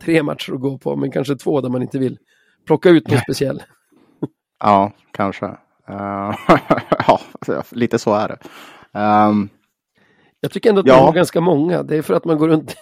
[0.05, 2.19] tre matcher att gå på, men kanske två där man inte vill
[2.67, 3.63] plocka ut någon speciell.
[4.61, 5.47] Ja, kanske.
[5.89, 6.35] Eh,
[7.09, 7.21] ja,
[7.71, 8.39] lite så är det.
[8.99, 9.49] Ehm,
[10.41, 10.97] Jag tycker ändå att Ja.
[10.97, 11.83] man har ganska många.
[11.83, 12.77] Det är för att man går runt,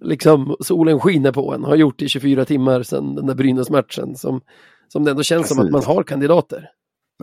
[0.00, 4.40] liksom solen skiner på en, har gjort i 24 timmar sedan den där Brynäs-matchen, som,
[4.88, 5.86] som det ändå känns som att Precis.
[5.86, 6.68] man har kandidater.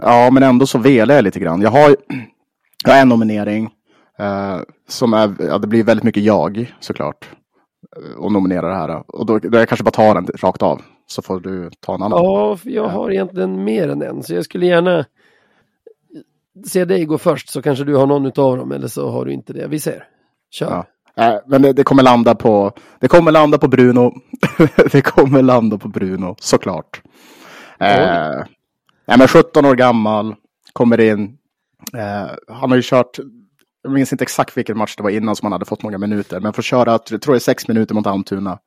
[0.02, 1.62] Ja, men ändå så velar jag lite grann.
[1.62, 1.96] Jag har,
[2.86, 3.70] jag har en nominering
[4.20, 7.30] eh, som är, ja, det blir väldigt mycket jag såklart.
[7.98, 9.04] eh, Och nominera det här.
[9.08, 10.82] Och då, då jag kanske bara tar den rakt av.
[11.08, 12.24] Så får du ta en annan.
[12.24, 15.06] Ja, jag har egentligen mer än en, så jag skulle gärna
[16.66, 19.32] se dig gå först, så kanske du har någon av dem, eller så har du
[19.34, 19.68] inte det.
[19.68, 20.04] Vi ser.
[20.52, 20.70] Kör.
[20.72, 20.86] Ja.
[21.18, 24.14] Eh, men det, det kommer landa på, det kommer landa på Bruno.
[24.92, 27.02] det kommer landa på Bruno, såklart.
[27.80, 28.46] Eh,
[29.08, 30.36] nej, men 17 år gammal,
[30.74, 31.38] kommer in.
[31.94, 33.20] Eh, han har ju kört,
[33.84, 36.40] jag minns inte exakt vilken match det var innan som han hade fått många minuter,
[36.40, 38.60] men får köra, jag tror det är sex minuter mot Almtuna.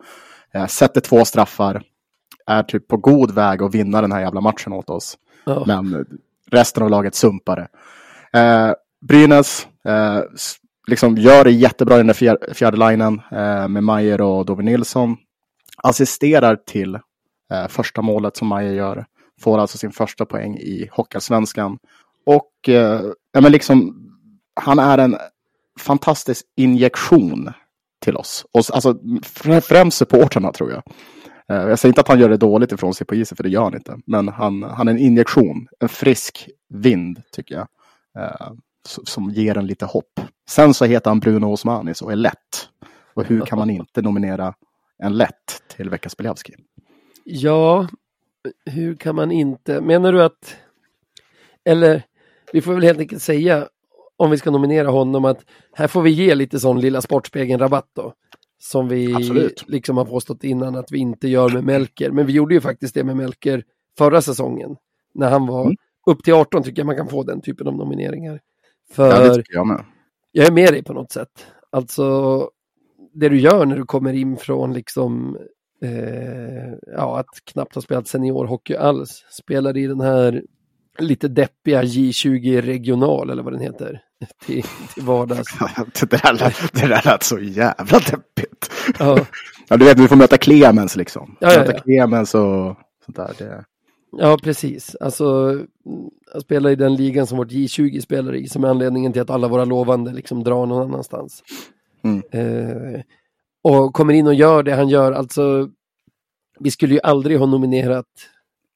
[0.55, 1.83] Eh, sätter två straffar.
[2.47, 5.19] Är typ på god väg att vinna den här jävla matchen åt oss.
[5.45, 5.65] Ja.
[5.67, 6.07] Men
[6.51, 7.69] resten av laget sumpade.
[8.33, 10.21] Eh, Brynäs eh,
[10.89, 14.63] liksom gör det jättebra i den där fjär, fjärde linen eh, med Mayer och Dove
[14.63, 15.17] Nilsson.
[15.83, 16.95] Assisterar till
[17.53, 19.07] eh, första målet som Mayer gör.
[19.41, 21.79] Får alltså sin första poäng i Hockeyallsvenskan.
[22.27, 24.07] Och eh, ja, men liksom,
[24.61, 25.17] han är en
[25.81, 27.53] fantastisk injektion
[28.05, 28.45] till oss.
[28.53, 28.99] Och, alltså,
[29.63, 30.83] främst supportrarna tror jag.
[31.49, 33.49] Eh, Jag säger inte att han gör det dåligt ifrån sig på isen, för det
[33.51, 33.99] gör han inte.
[34.07, 37.69] Men han, han är en injektion, en frisk vind tycker jag.
[38.19, 38.53] Eh,
[38.87, 40.21] som ger en lite hopp.
[40.51, 42.69] Sen så heter han Bruno Osmanis och är lätt.
[43.15, 44.55] Och hur kan man inte nominera
[44.99, 46.55] en lätt till veckans Beljavski?
[47.25, 47.89] Ja,
[48.67, 49.81] hur kan man inte?
[49.81, 50.57] Menar du att...
[51.65, 52.03] Eller,
[52.53, 53.69] vi får väl helt enkelt säga,
[54.17, 58.15] om vi ska nominera honom, att här får vi ge lite sån lilla Sportspegeln-rabatt då.
[58.59, 59.65] Som vi Absolut.
[59.69, 62.11] liksom har påstått innan att vi inte gör med Melker.
[62.11, 63.65] Men vi gjorde ju faktiskt det med Melker
[63.99, 64.77] förra säsongen.
[65.15, 65.77] När han var Mm.
[66.07, 68.41] upp till 18 tycker jag man kan få den typen av nomineringar.
[68.93, 69.55] För Ja, det tycker
[70.33, 71.47] jag är med dig på något sätt.
[71.73, 72.49] Alltså,
[73.15, 75.39] det du gör när du kommer in från liksom,
[75.83, 80.43] eh, ja, att knappt ha spelat seniorhockey alls, spelar i den här
[80.99, 84.03] lite deppiga J20 regional eller vad den heter,
[84.47, 84.63] till,
[84.95, 85.59] till vardags.
[86.01, 88.71] det, där lät, det där lät så jävla deppigt.
[88.99, 89.19] Ja,
[89.73, 91.37] Ja, du vet, du får möta Clemens liksom.
[91.41, 91.79] Ja, ja, möta ja.
[91.79, 93.33] Clemens och sånt där.
[93.39, 93.65] Det...
[94.13, 94.97] ja precis.
[95.01, 95.59] Alltså,
[96.33, 99.31] jag spelar i den ligan som vårt J20 spelar i, som är anledningen till att
[99.31, 101.43] alla våra lovande liksom drar någon annanstans.
[102.05, 102.23] Mm.
[102.33, 103.01] Eh,
[103.63, 105.13] och kommer in och gör det han gör.
[105.13, 105.69] Alltså,
[106.61, 108.07] vi skulle ju aldrig ha nominerat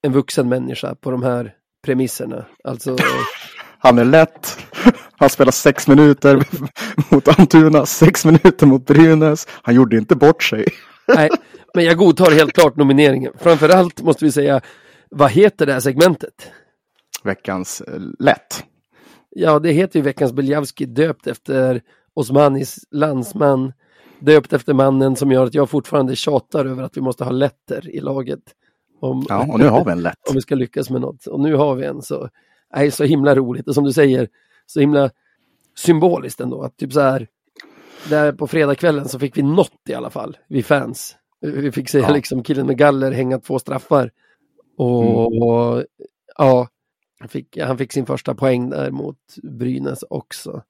[0.02, 2.44] en vuxen människa på de här premisserna.
[2.64, 2.96] Alltså,
[3.78, 4.58] Han är lätt.
[5.16, 6.46] Han spelar sex minuter
[7.10, 9.46] mot Almtuna, sex minuter mot Brynäs.
[9.62, 10.66] Han gjorde inte bort sig.
[11.08, 11.30] nej,
[11.74, 13.32] men jag godtar helt klart nomineringen.
[13.40, 14.60] Framförallt måste vi säga,
[15.14, 16.50] vad heter det här segmentet?
[17.22, 18.64] Veckans eh, lätt.
[19.30, 21.82] Ja, det heter ju veckans Beljavski, döpt efter
[22.14, 23.72] Osmanis landsman,
[24.18, 27.90] döpt efter mannen som gör att jag fortfarande tjatar över att vi måste ha letter
[27.94, 28.40] i laget.
[29.00, 30.18] Om, Ja, och nu har vi en lätt.
[30.28, 31.26] om vi ska lyckas med något.
[31.26, 32.28] Och nu har vi en så,
[32.76, 33.68] nej, så himla roligt.
[33.68, 34.28] Och som du säger,
[34.66, 35.10] så himla
[35.76, 36.62] symboliskt ändå.
[36.62, 37.26] Att typ så här,
[38.08, 41.16] där på fredagskvällen så fick vi något i alla fall, vi fans.
[41.40, 42.10] Vi fick se Ja.
[42.12, 44.10] liksom killen med galler hänga två straffar.
[44.76, 45.84] Och, och
[46.38, 46.68] ja,
[47.20, 50.62] han fick, han fick sin första poäng där mot Brynäs också.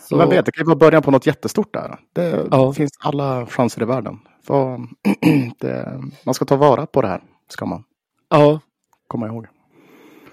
[0.00, 1.98] Så, Men vet, det kan ju vara början på något jättestort där.
[2.12, 2.72] Det Ja.
[2.72, 4.18] finns alla chanser i världen.
[4.42, 4.80] För,
[5.58, 7.84] det, man ska ta vara på det här, ska man
[8.30, 8.60] ja,
[9.06, 9.46] komma ihåg.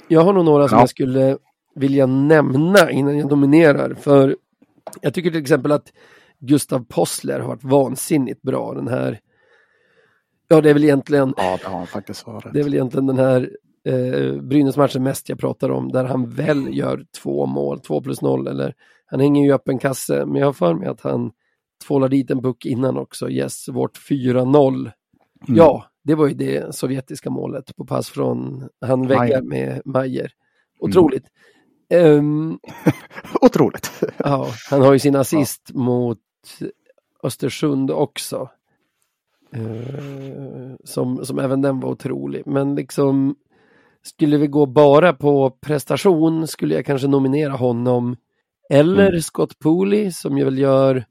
[0.08, 0.82] Jag har nog några som Ja.
[0.82, 1.38] jag skulle
[1.76, 3.94] vilja nämna innan jag nominerar.
[3.94, 4.36] För
[5.02, 5.94] jag tycker till exempel att
[6.40, 9.20] Gustav Possler har varit vansinnigt bra den här.
[10.52, 12.54] Ja, det är väl egentligen, Ja, det har han faktiskt varit.
[12.54, 13.50] det är väl egentligen den här
[13.86, 18.48] eh, Brynäs-matchen mest jag pratar om, där han väl gör två mål, två plus noll,
[18.48, 18.74] eller
[19.06, 21.32] han hänger ju öppen kasse, men jag har för mig att han
[21.88, 24.92] tvålar dit en puck innan också, yes, vårt 4-0.
[25.48, 30.32] Ja, det var ju det sovjetiska målet på pass från han väggar med Majer.
[30.80, 31.26] Otroligt.
[31.90, 32.60] Ehm,
[33.42, 33.92] Otroligt.
[34.18, 36.20] ja, han har ju sin assist mot
[37.24, 38.50] Östersund också.
[39.54, 42.44] Eh, som, som även den var otrolig.
[42.46, 43.36] Men liksom
[44.02, 48.16] skulle vi gå bara på prestation skulle jag kanske nominera honom.
[48.70, 49.22] Eller Mm.
[49.22, 51.06] Scott Pooley som ju väl gör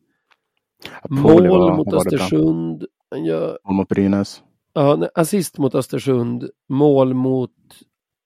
[1.08, 1.94] Pooley mål var- mot.
[1.94, 2.84] Östersund.
[3.10, 4.42] Han gör Mål mot Brynäs.
[4.72, 7.50] Ja, assist mot Östersund, mål mot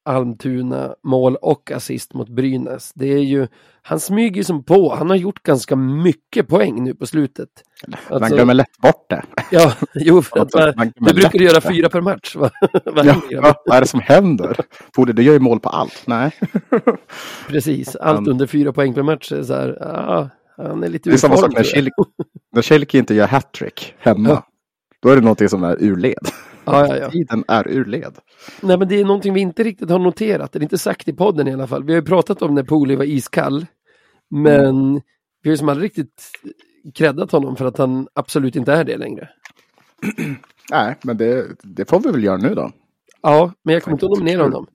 [0.04, 2.92] Almtuna, mål och assist mot Brynäs.
[2.94, 3.46] Det är ju,
[3.82, 7.48] han smyger som på, han har gjort ganska mycket poäng nu på slutet.
[7.86, 9.22] Man Alltså- glömmer lätt bort det.
[9.50, 11.68] Ja, jo, för att, Man va, glömmer du brukar lätt göra det.
[11.68, 12.36] fyra per match.
[12.36, 12.50] Va?
[12.84, 13.54] Vad Ja, grabbar?
[13.66, 14.56] vad är det som händer?
[14.96, 16.02] Pooley, du gör ju mål på allt.
[16.06, 16.30] Nej.
[17.48, 21.14] Precis, allt under fyra poäng per match är så här, ja, han är lite Det
[21.14, 21.52] är samma sak
[22.52, 24.28] när Schilke inte gör hattrick hemma.
[24.28, 24.46] Ja.
[25.02, 26.28] Då är det någonting som är ur led.
[26.64, 27.10] Ja, ja, ja.
[27.10, 28.18] Tiden är ur led.
[28.60, 31.48] Nej, men det är någonting vi inte riktigt har noterat, eller inte sagt i podden
[31.48, 31.84] i alla fall.
[31.84, 33.66] Vi har ju pratat om när Pooley var iskall,
[34.30, 34.94] men
[35.42, 36.22] vi har ju som aldrig riktigt
[36.94, 39.28] creddat honom för att han absolut inte är det längre.
[40.70, 42.70] Nej, men det, det får vi väl göra nu då.
[43.22, 44.66] Ja, men jag kommer inte att nominera honom.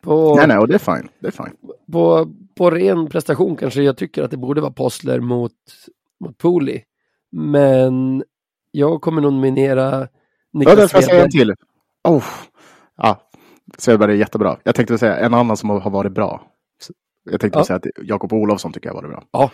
[0.00, 1.08] På, Nej, nej, och det är fine.
[1.18, 1.56] Det är fine.
[1.92, 5.52] På, på ren prestation kanske jag tycker att det borde vara Postler mot,
[6.24, 6.82] mot Pooley.
[7.32, 8.24] Men
[8.70, 10.08] jag kommer nominera
[10.54, 11.54] Ja, Niklas där får jag säga en till.
[12.08, 12.24] Oh.
[12.96, 13.20] Ja,
[13.78, 14.56] Svedberg är jättebra.
[14.64, 16.42] Jag tänkte säga en annan som har varit bra.
[17.30, 17.64] Jag tänkte Ja.
[17.64, 19.24] säga att Jakob Olofsson tycker jag har varit bra.
[19.32, 19.50] Ja,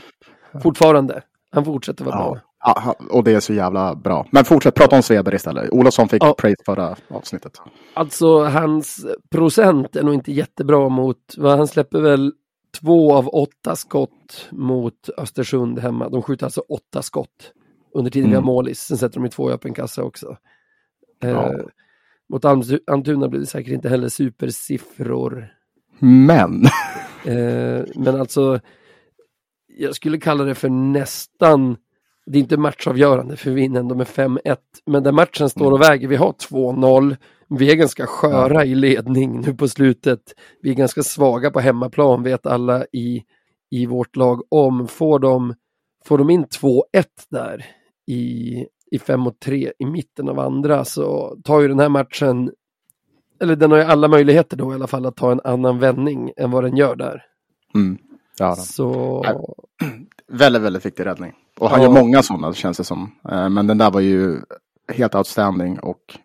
[0.62, 1.22] fortfarande.
[1.50, 2.30] Han fortsätter vara Ja.
[2.30, 2.40] bra.
[2.64, 4.26] Ja, och det är så jävla bra.
[4.30, 5.70] Men fortsätt prata om Svedberg istället.
[5.70, 6.34] Olofsson fick Ja.
[6.38, 7.52] praise förra avsnittet.
[7.94, 12.32] Alltså hans procent är nog inte jättebra mot, vad han släpper väl
[12.80, 16.08] två av åtta skott mot Östersund hemma.
[16.08, 17.52] De skjuter alltså åtta skott
[17.94, 18.54] under tiden vi har Mm.
[18.54, 18.80] målis.
[18.80, 20.36] Sen sätter de i två i öppen kassa också.
[21.22, 21.54] Eh, Ja.
[22.28, 25.48] Mot Alm- Almtuna blir det säkert inte heller supersiffror.
[25.98, 26.64] Men.
[27.26, 28.60] Eh, men alltså,
[29.78, 31.76] jag skulle kalla det för nästan,
[32.26, 34.56] det är inte matchavgörande för vi vinner ändå med 5-1.
[34.86, 37.16] Men där matchen står och väger, vi har 2-0.
[37.48, 40.20] Vi är ganska sköra i ledning nu på slutet.
[40.62, 43.22] Vi är ganska svaga på hemmaplan vet alla i,
[43.70, 44.88] i vårt lag om.
[44.88, 45.54] Får de,
[46.04, 46.82] får de in 2-1
[47.30, 47.66] där
[48.06, 48.54] i,
[48.90, 52.52] i 5 mot 3 i mitten av andra så tar ju den här matchen
[53.40, 56.32] eller den har ju alla möjligheter då i alla fall att ta en annan vändning
[56.36, 57.22] än vad den gör där.
[57.74, 57.98] Mm.
[58.38, 59.24] Ja, Så
[60.28, 61.32] väldigt, väldigt viktig räddning.
[61.58, 61.86] Och han Ja.
[61.86, 63.10] gör många sådana känns det som.
[63.30, 64.40] Eh, Men den där var ju
[64.92, 66.18] helt outstanding och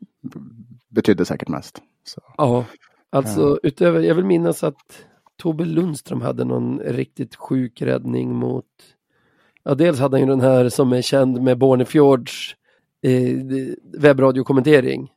[0.90, 1.82] betydde säkert mest.
[2.04, 2.22] Så.
[2.38, 2.66] ja,
[3.10, 5.06] alltså utöver, jag vill minnas att
[5.38, 8.66] Tobbe Lundström hade någon riktigt sjuk räddning mot,
[9.66, 12.56] ja dels hade han ju den här som är känd med Bornefjords
[13.02, 13.38] eh,
[14.00, 15.12] webbradiokommentering.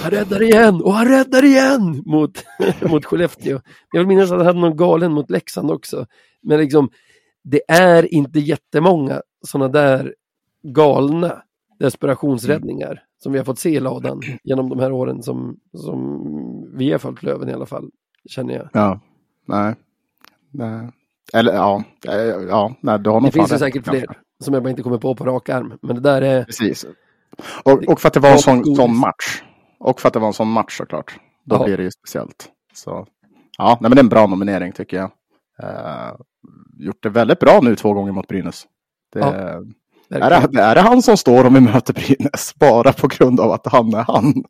[0.00, 2.44] Han räddar igen och han räddar igen mot,
[2.90, 3.60] mot Skellefteå.
[3.92, 6.06] Jag vill minnas att han hade någon galen mot Leksand också.
[6.42, 6.90] Men liksom,
[7.42, 10.14] det är inte jättemånga sådana där
[10.62, 11.42] galna
[11.78, 16.20] desperationsräddningar som vi har fått se i ladan genom de här åren som, som
[16.76, 17.90] vi har följt Löven i alla fall,
[18.28, 18.68] känner jag.
[18.72, 19.00] Ja,
[19.46, 19.74] nej.
[20.50, 20.90] nej.
[21.32, 22.14] Eller ja, eh,
[22.48, 24.06] ja nej, du har nog Det finns ju säkert kanske.
[24.06, 25.78] fler som jag bara inte kommer på på rak arm.
[25.82, 26.86] Men det där är, Precis.
[27.62, 29.42] Och, och för att det var en sån, sån match.
[29.80, 31.16] Och för att det var en sån match såklart.
[31.44, 31.64] Då Ja.
[31.64, 32.48] blir det ju speciellt.
[32.74, 33.06] Så
[33.58, 35.10] ja, nej, men det är en bra nominering tycker jag.
[35.62, 36.12] Eh,
[36.78, 38.64] gjort det väldigt bra nu två gånger mot Brynäs.
[39.12, 39.32] Det, Ja,
[40.10, 43.52] är, det, är det han som står om vi möter Brynäs bara på grund av
[43.52, 44.44] att han är han?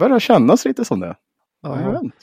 [0.00, 1.16] Börjar kännas lite som det.
[1.62, 1.80] Ja.
[1.80, 2.16] Jag inte.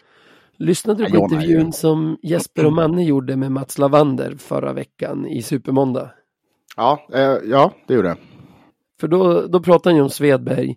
[0.58, 4.74] Lyssnade du på Jonna intervjun ju- som Jesper och Manne gjorde med Mats Lavander förra
[4.74, 6.12] veckan i Supermåndag?
[6.78, 8.18] Ja, eh, ja, det gjorde det.
[9.00, 10.76] För då, då pratar han ju om Svedberg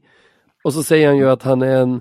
[0.64, 2.00] och så säger han ju att han är en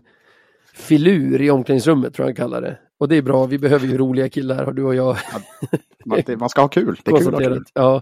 [0.74, 2.80] filur i omklädningsrummet tror jag han kallar det.
[3.00, 5.18] Och det är bra, vi behöver ju roliga killar har du och jag
[6.38, 7.00] Man, ska ha kul.
[7.04, 7.64] Det är kul kul.
[7.74, 8.02] Ja.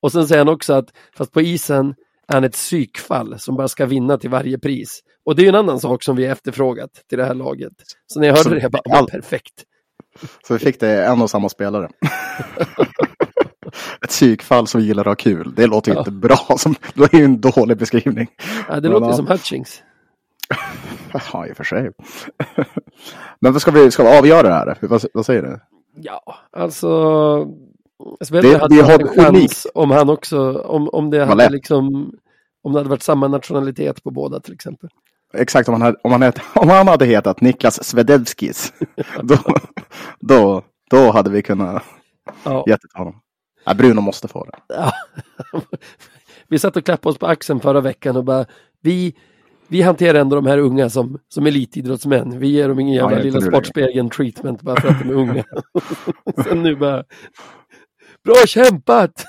[0.00, 1.94] Och sen säger han också att fast på isen
[2.28, 5.00] är han ett psykfall som bara ska vinna till varje pris.
[5.26, 7.72] Och det är ju en annan sak som vi har efterfrågat till det här laget.
[8.06, 9.64] Så när jag hörde Så- det, jag bara, all- perfekt.
[10.46, 11.88] Så vi fick det en och samma spelare.
[14.04, 15.54] Ett psykfall som gillar att ha kul.
[15.56, 15.98] Det låter ju Ja.
[16.00, 16.36] inte bra.
[16.58, 18.26] Som, det är ju en dålig beskrivning.
[18.68, 19.12] Ja, det Men, låter ja.
[19.12, 19.82] som Hutchings.
[21.32, 21.90] Ja, i och för sig.
[23.40, 24.78] Men vad ska vi, ska vi avgöra det här?
[24.80, 25.60] Vad, vad säger du?
[25.96, 26.20] Ja,
[26.52, 26.88] alltså
[28.20, 29.66] Svedberg Det- hade det haft en chans unikt.
[29.74, 32.14] om han också, om, om det hade liksom,
[32.62, 34.88] om det hade varit samma nationalitet på båda till exempel.
[35.34, 38.72] Exakt, om han hade, om han hade, om han hade hetat Niklas Svedevskis.
[39.22, 39.38] Då,
[40.20, 41.82] då, då hade vi kunnat
[42.44, 42.64] Ja.
[42.66, 43.20] ge till honom.
[43.64, 44.74] Ja, Bruno måste få det.
[44.74, 44.92] Ja.
[46.48, 48.46] Vi satt och klappade oss på axeln förra veckan och bara,
[48.82, 49.14] vi,
[49.68, 52.38] vi hanterar ändå de här unga som, som elitidrottsmän.
[52.38, 53.64] Vi ger dem ingen jävla Ja, lilla inte du längre.
[53.64, 55.44] Sportspegeln treatment bara för att de är unga.
[56.44, 57.04] Sen nu bara,
[58.24, 59.24] bra kämpat!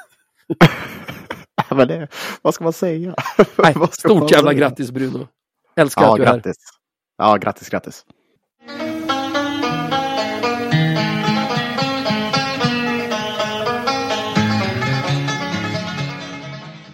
[1.70, 2.08] Det,
[2.42, 3.16] vad ska man säga?
[3.58, 5.28] Nej, stort jävla grattis Bruno.
[5.78, 6.54] Älskar Ja, att du är här.
[7.18, 8.06] Ja, grattis, grattis.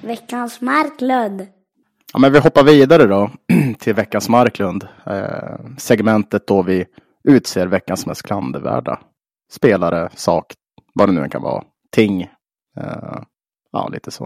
[0.01, 1.47] Veckans Marklund.
[2.13, 3.31] Ja, men vi hoppar vidare då
[3.79, 4.87] till veckans Marklund.
[5.05, 6.85] Eh, segmentet då vi
[7.23, 8.99] utser veckans mest klandervärda
[9.51, 10.53] spelare, sak,
[10.93, 11.63] vad det nu än kan vara.
[11.91, 12.21] Ting.
[12.77, 13.21] Eh,
[13.71, 14.25] ja, lite så.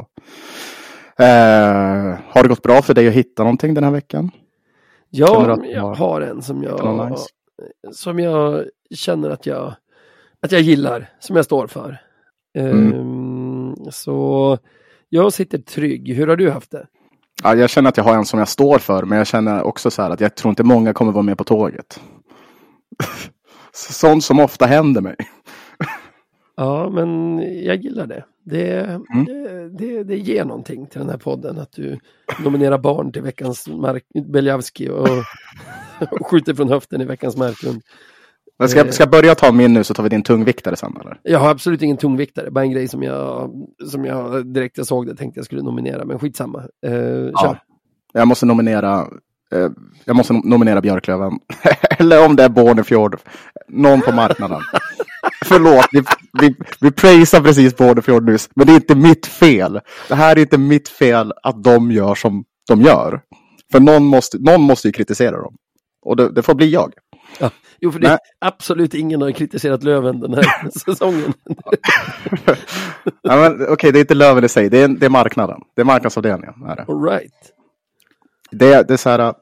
[1.19, 4.31] Eh, har det gått bra för dig att hitta någonting den här veckan?
[5.09, 7.25] Ja, jag har en som jag, nice?
[7.91, 9.73] som jag känner att jag,
[10.41, 12.01] att jag gillar, som jag står för.
[12.57, 12.93] Mm.
[12.93, 14.57] Ehm, så
[15.09, 16.13] jag sitter trygg.
[16.13, 16.87] Hur har du haft det?
[17.43, 19.91] Ja, jag känner att jag har en som jag står för, men jag känner också
[19.91, 21.99] så här att jag tror inte många kommer vara med på tåget.
[23.73, 25.15] Sånt som ofta händer mig.
[26.57, 28.23] Ja, men jag gillar det.
[28.43, 29.25] Det, Mm.
[29.25, 31.99] det, det, det ger någonting till den här podden att du
[32.43, 33.67] nominerar barn till veckans
[34.27, 35.07] Beljavski och,
[36.11, 37.81] och skjuter från höften i veckans Marklund.
[38.59, 41.19] Men ska, ska jag börja ta min nu så tar vi din tungviktare sen eller?
[41.23, 43.51] Jag har absolut ingen tungviktare, bara en grej som jag,
[43.85, 46.63] som jag direkt jag såg det tänkte jag skulle nominera, men skitsamma.
[46.85, 46.93] Eh.
[47.33, 47.57] Ja.
[48.13, 49.07] Jag måste nominera
[49.53, 49.69] eh,
[50.05, 51.31] jag måste nom- nominera Björklöven.
[51.99, 53.19] Eller om det är Bornefjord.
[53.67, 54.61] Någon på marknaden.
[55.45, 56.03] Förlåt, vi,
[56.41, 58.49] vi, vi praisar precis Bornefjord nyss.
[58.55, 59.79] Men det är inte mitt fel.
[60.07, 63.21] Det här är inte mitt fel att de gör som de gör.
[63.71, 65.55] För någon måste, någon måste ju kritisera dem.
[66.01, 66.93] Och det, det får bli jag.
[67.79, 68.19] Jo, för det är Nej.
[68.41, 71.33] absolut ingen har kritiserat Löven den här säsongen.
[73.21, 74.69] Ja, Okej, det är inte Löven i sig.
[74.69, 75.61] Det är, det är marknaden.
[75.75, 76.53] Det är marknadsavdelningen.
[76.69, 76.85] Är det.
[76.87, 77.33] All right.
[78.51, 79.19] Det, det är så här.
[79.19, 79.33] äh,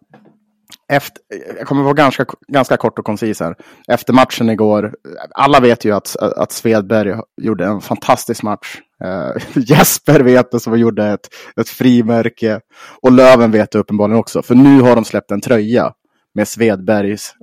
[0.88, 1.22] Efter,
[1.58, 3.56] jag kommer vara ganska, ganska kort och koncis här.
[3.88, 4.94] Efter matchen igår.
[5.36, 8.78] Alla vet ju att, att Svedberg gjorde en fantastisk match.
[9.04, 11.28] Eh, Jesper vet det som gjorde ett,
[11.62, 12.60] ett frimärke.
[13.02, 14.42] Och Löven vet det uppenbarligen också.
[14.42, 15.94] För nu har de släppt en tröja
[16.34, 17.34] med Svedbergs.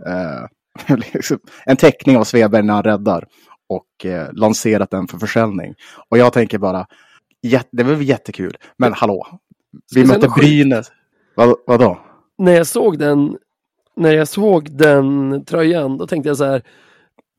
[1.15, 3.25] Liksom, en teckning av Svedberg när han räddar.
[3.69, 5.75] Och eh, lanserat den för försäljning.
[6.11, 6.87] Och jag tänker bara.
[7.73, 8.57] Det var jättekul.
[8.79, 9.27] Men hallå.
[9.95, 10.29] Vi mötte?
[10.37, 10.91] Brynäs.
[11.35, 11.99] Vad, vadå?
[12.39, 13.39] När jag såg den,
[13.97, 16.63] när jag såg den tröjan, då tänkte jag så här.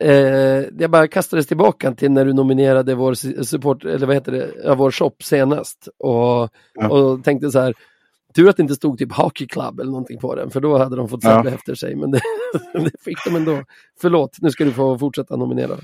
[0.04, 3.14] Eh, jag bara kastades tillbaka till när du nominerade vår
[3.44, 5.88] support, eller vad heter det, ja, vår shop senast.
[6.00, 6.90] Och, Ja.
[6.90, 7.74] och tänkte så här.
[8.36, 10.96] Tur att det inte stod typ Hockey Club eller någonting på den, för då hade
[10.96, 11.30] de fått Ja.
[11.30, 11.96] samla efter sig.
[11.96, 12.22] Men det,
[12.74, 13.64] det fick de ändå.
[14.02, 15.78] Förlåt, nu ska du få fortsätta nominera.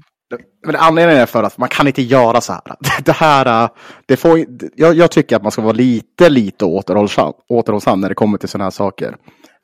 [0.65, 2.61] Men anledningen är för att man kan inte göra så här.
[3.05, 3.69] Det här, äh,
[4.05, 8.15] det får, jag, jag tycker att man ska vara lite, lite återhållsam, återhållsam när det
[8.15, 9.15] kommer till sådana här saker.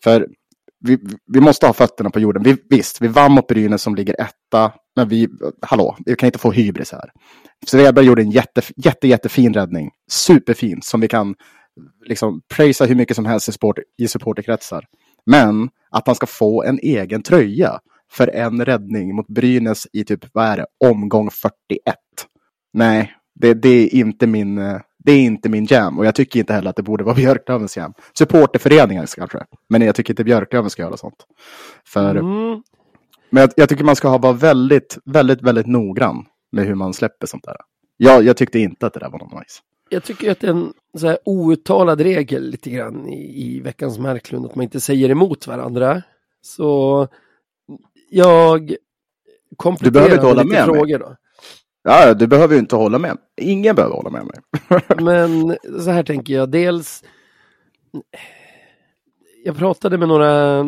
[0.03, 0.27] För
[0.79, 0.99] vi,
[1.33, 2.43] vi måste ha fötterna på jorden.
[2.43, 5.27] Vi, visst, vi vann mot Brynäs som ligger etta, men vi,
[5.61, 7.09] hallå, vi kan inte få hybris här.
[7.65, 9.91] Svedberg gjorde en jätte, jätte, jättefin räddning.
[10.11, 11.35] Superfin, som vi kan
[12.05, 14.85] liksom prisa hur mycket som helst i, support, i supporterkretsar.
[15.25, 17.79] Men att han ska få en egen tröja
[18.11, 21.95] för en räddning mot Brynäs i typ, vad är det, omgång 41.
[22.73, 25.99] Nej, det, det, är inte min, eh, det är inte min jam.
[25.99, 27.93] Och jag tycker inte heller att det borde vara Björklövens jam.
[28.17, 29.45] Supporterföreningen kanske.
[29.69, 31.25] Men jag tycker inte Björklöven ska göra sånt.
[31.85, 32.63] För, Mm.
[33.29, 36.93] Men jag, jag tycker man ska ha vara väldigt, väldigt, väldigt noggrann med hur man
[36.93, 37.55] släpper sånt där.
[37.97, 39.61] Jag, jag tyckte inte att det där var något nice.
[39.89, 43.99] Jag tycker att det är en så här outtalad regel lite grann i, i veckans
[43.99, 46.01] Marklund, att man inte säger emot varandra.
[46.41, 47.07] Så
[48.15, 48.77] jag Du
[49.55, 51.15] kompletterar behöver inte hålla med lite frågor då.
[51.83, 53.17] Ja, du behöver ju inte hålla med.
[53.41, 54.39] Ingen behöver hålla med mig.
[55.03, 57.03] Men så här tänker jag, dels
[59.43, 60.63] jag pratade med några,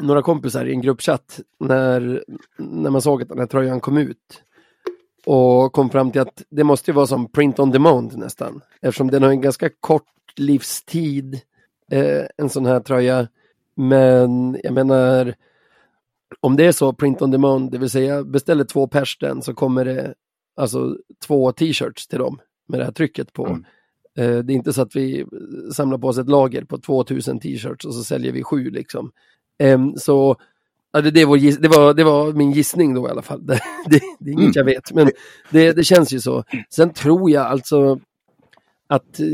[0.00, 2.24] några kompisar i en gruppchatt när,
[2.58, 4.42] när man såg att den här tröjan kom ut.
[5.26, 8.60] Och kom fram till att det måste ju vara som print on demand nästan.
[8.80, 11.40] Eftersom den har en ganska kort livstid,
[11.90, 13.28] eh, en sån här tröja.
[13.74, 15.34] Men jag menar,
[16.40, 19.54] om det är så print on demand, det vill säga beställer två pers den så
[19.54, 20.14] kommer det
[20.56, 23.46] alltså två t-shirts till dem med det här trycket på.
[23.46, 23.64] Mm.
[24.18, 25.26] Eh, det är inte så att vi
[25.74, 29.10] samlar på oss ett lager på 2000 t-shirts och så säljer vi sju liksom.
[29.58, 30.36] Em, så
[30.92, 33.46] ja, det, det, var, det, var, det var min gissning då i alla fall.
[33.46, 34.52] Det, det, det är inget Mm.
[34.54, 35.10] jag vet, men
[35.50, 36.44] det, det känns ju så.
[36.70, 38.00] Sen tror jag alltså
[38.86, 39.26] att, eh,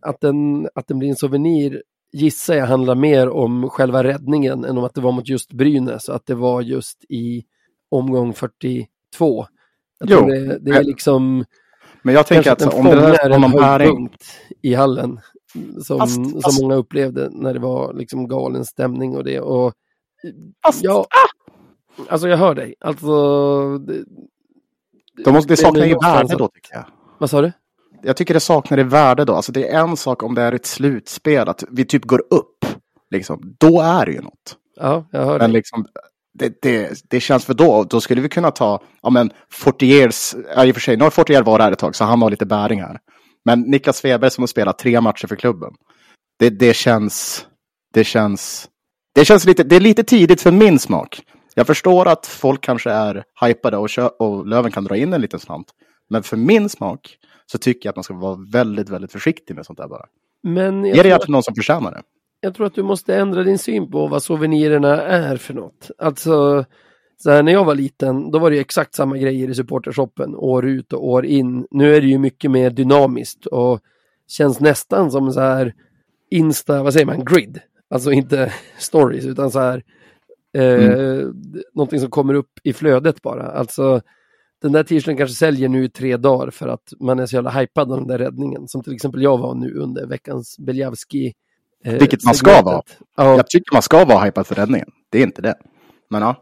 [0.00, 1.82] att, den, att den blir en souvenir
[2.14, 6.08] gissar jag handlar mer om själva räddningen än om att det var mot just Brynäs,
[6.08, 7.44] att det var just i
[7.90, 8.86] omgång 42.
[9.98, 11.44] Jag Jo, det, det är liksom
[12.02, 14.24] Men jag tänker att om det där var någon höjdpunkt
[14.62, 15.20] i hallen.
[15.82, 19.40] som, Fast- som fast- många upplevde när det var liksom galen stämning och det.
[19.40, 19.74] Och,
[20.66, 21.06] Fast, ja,
[22.08, 22.74] alltså jag hör dig.
[22.80, 24.04] Alltså, det,
[25.24, 26.84] de måste, det saknar ju värde då tycker jag.
[27.18, 27.52] Vad sa du?
[28.04, 29.34] Jag tycker det saknar i värde då.
[29.34, 32.64] Alltså det är en sak om det är ett slutspel, att vi typ går upp.
[33.10, 33.56] Liksom.
[33.58, 34.56] Då är det ju något.
[34.76, 35.52] Ja, jag hör Men dig.
[35.52, 35.86] liksom,
[36.38, 40.64] det, det, det känns för då, då skulle vi kunna ta, ja men Fortiers, ja
[40.64, 42.46] i och för sig, nu har Fortier varit här ett tag så han har lite
[42.46, 42.98] bäring här.
[43.44, 45.72] Men Niklas Weber som har spelat tre matcher för klubben.
[46.38, 47.46] Det, det känns,
[47.94, 48.68] det känns,
[49.14, 51.20] det känns lite, det är lite tidigt för min smak.
[51.54, 55.20] Jag förstår att folk kanske är hypade och, kö, och Löven kan dra in en
[55.20, 55.66] liten slant.
[56.10, 57.16] Men för min smak
[57.52, 60.06] så tycker jag att man ska vara väldigt, väldigt försiktig med sånt där bara.
[60.42, 62.02] Men jag Ge det tror, till någon som förtjänar det.
[62.40, 65.90] jag tror att du måste ändra din syn på vad souvenirerna är för något.
[65.98, 66.64] Alltså,
[67.16, 70.34] så här, när jag var liten, då var det ju exakt samma grejer i supportershoppen,
[70.36, 71.66] år ut och år in.
[71.70, 73.80] Nu är det ju mycket mer dynamiskt och
[74.28, 75.74] känns nästan som så här
[76.30, 77.60] Insta, vad säger man, grid.
[77.90, 79.82] Alltså inte stories, utan så här
[80.54, 81.26] eh,
[81.74, 83.46] någonting som kommer upp i flödet bara.
[83.46, 84.00] Alltså,
[84.64, 87.50] den där t-shirten kanske säljer nu i tre dagar för att man är så jävla
[87.50, 88.68] hypad av den där räddningen.
[88.68, 91.32] Som till exempel jag var nu under veckans Beljavski.
[91.84, 92.96] Eh, Vilket man ska segmentet.
[93.16, 93.30] vara.
[93.30, 94.88] Ja, Jag tycker man ska vara hypad för räddningen.
[95.10, 95.54] Det är inte det.
[96.10, 96.36] Men ja.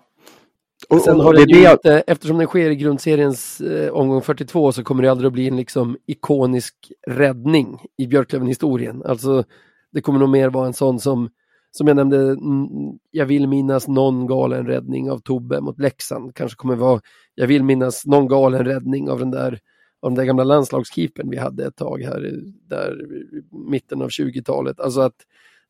[0.88, 3.92] Och, Sen och har det är ju det, inte, eftersom den sker i grundseriens eh,
[3.92, 6.74] omgång 42 så kommer det aldrig att bli en liksom ikonisk
[7.06, 9.02] räddning i Björklöven-historien.
[9.06, 9.44] Alltså
[9.92, 11.28] det kommer nog mer vara en sån som,
[11.72, 12.68] som jag nämnde, mm,
[13.10, 16.34] jag vill minnas någon galen räddning av Tobbe mot Leksand.
[16.34, 17.00] Kanske kommer vara,
[17.34, 19.58] jag vill minnas någon galen räddning av den där,
[20.02, 24.80] av den där gamla landslagskeepern vi hade ett tag här, där i mitten av 20-talet.
[24.80, 25.16] Alltså att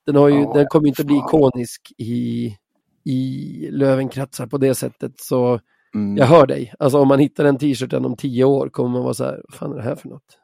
[0.07, 2.57] den, har ju, Ja, den kommer inte bli ikonisk i,
[3.05, 5.13] i Lövenkretsar på det sättet.
[5.17, 5.61] Så
[5.95, 6.75] mm, jag hör dig.
[6.79, 9.55] Alltså om man hittar en t-shirten om tio år kommer man vara så här, vad
[9.59, 10.39] fan är det här för något?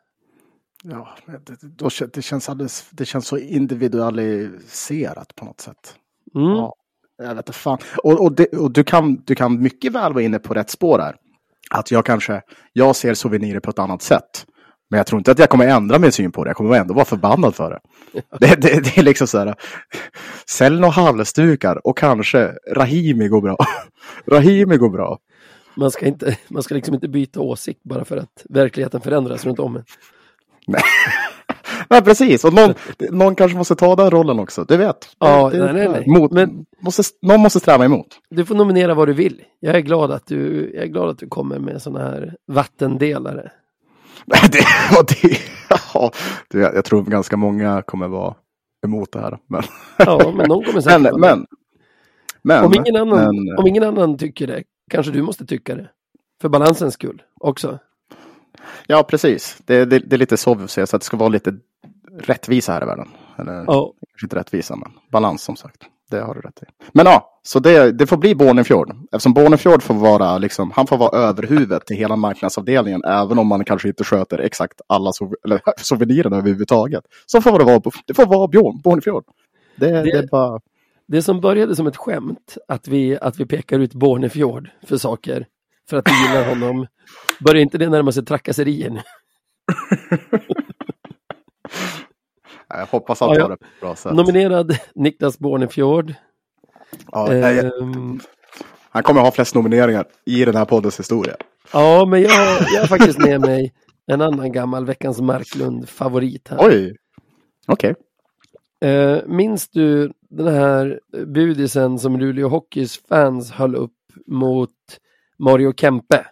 [0.83, 5.97] Ja, det, då, det, känns alldeles, det känns så individualiserat på något sätt.
[6.35, 6.49] Mm.
[6.49, 6.75] Ja,
[7.19, 7.79] jag vet inte fan.
[8.05, 10.99] Och, och, det, och du, kan, du kan mycket väl vara inne på rätt spår
[10.99, 11.17] där.
[11.71, 14.47] Att jag kanske, jag ser souvenirer på ett annat sätt.
[14.91, 16.49] Men jag tror inte att jag kommer ändra min syn på det.
[16.51, 17.81] Jag kommer ändå vara förbannad för det.
[18.41, 19.55] Det, det, det är liksom så här.
[20.47, 23.57] Sälj några halsdukar och kanske Rahimi går bra.
[24.27, 25.19] Rahimi går bra.
[25.75, 29.59] Man, ska inte, man ska liksom inte byta åsikt bara för att verkligheten förändras runt
[29.59, 29.85] om en.
[31.91, 32.45] Nej, precis.
[32.45, 32.75] Och någon,
[33.11, 34.65] någon kanske måste ta den rollen också.
[34.65, 35.09] Du vet.
[35.19, 36.05] Ja, nej, nej, nej.
[36.07, 38.07] Mot, Men- måste, någon måste sträva emot.
[38.31, 39.43] Du får nominera vad du vill.
[39.61, 43.51] Jag är glad att du, jag är glad att du kommer med sådana här vattendelare.
[44.27, 44.37] det,
[45.23, 45.39] det,
[45.95, 46.11] ja,
[46.49, 48.35] det, jag tror ganska många kommer vara
[48.87, 49.39] emot det här.
[49.47, 49.63] Men,
[49.99, 51.47] Ja, men någon kommer säkert men, men,
[52.43, 55.91] men, om, ingen annan, men- om ingen annan tycker det, kanske du måste tycka det.
[56.41, 57.79] För balansens skull också.
[58.87, 59.59] Ja, precis.
[59.65, 61.55] Det, det, det är lite så vi ser, så att det ska vara lite
[62.19, 63.09] rättvisa här i världen.
[63.39, 65.83] Eller Ja, kanske inte rättvisa, men balans som sagt.
[66.11, 66.67] Det har du rätt i.
[66.93, 68.91] Men ja, så det, det får bli Bornefjord.
[69.13, 73.65] Eftersom Bornefjord får vara, liksom, han får vara överhuvudet till hela marknadsavdelningen, även om man
[73.65, 77.05] kanske inte sköter exakt alla sou- eller, souvenirerna överhuvudtaget.
[77.27, 79.25] Så får det vara, det får vara Björn, Bornefjord.
[79.77, 80.11] Det, det...
[80.11, 80.61] är bara...
[81.07, 85.47] det som började som ett skämt, att vi, att vi pekar ut Bornefjord för saker,
[85.91, 86.87] för att vi gillar honom,
[87.41, 89.01] börjar inte det närma sig trakasserier nu?
[92.69, 93.49] Jag hoppas att Ja, ja.
[93.49, 94.13] det på ett bra sätt.
[94.15, 96.15] Nominerad Niklas Bornefjord.
[97.13, 98.21] Ja, Ehm,
[98.91, 101.37] han kommer ha flest nomineringar i den här poddens historia.
[101.73, 102.31] ja, men jag,
[102.75, 103.73] jag har faktiskt med mig
[104.07, 106.59] en annan gammal Veckans Marklund-favorit här.
[106.61, 106.97] Oj!
[107.67, 107.95] Okej.
[108.85, 113.93] Eh, minns du den här budisen som Luleå Hockeys fans höll upp
[114.27, 114.71] mot
[115.39, 116.27] Mario Kempe?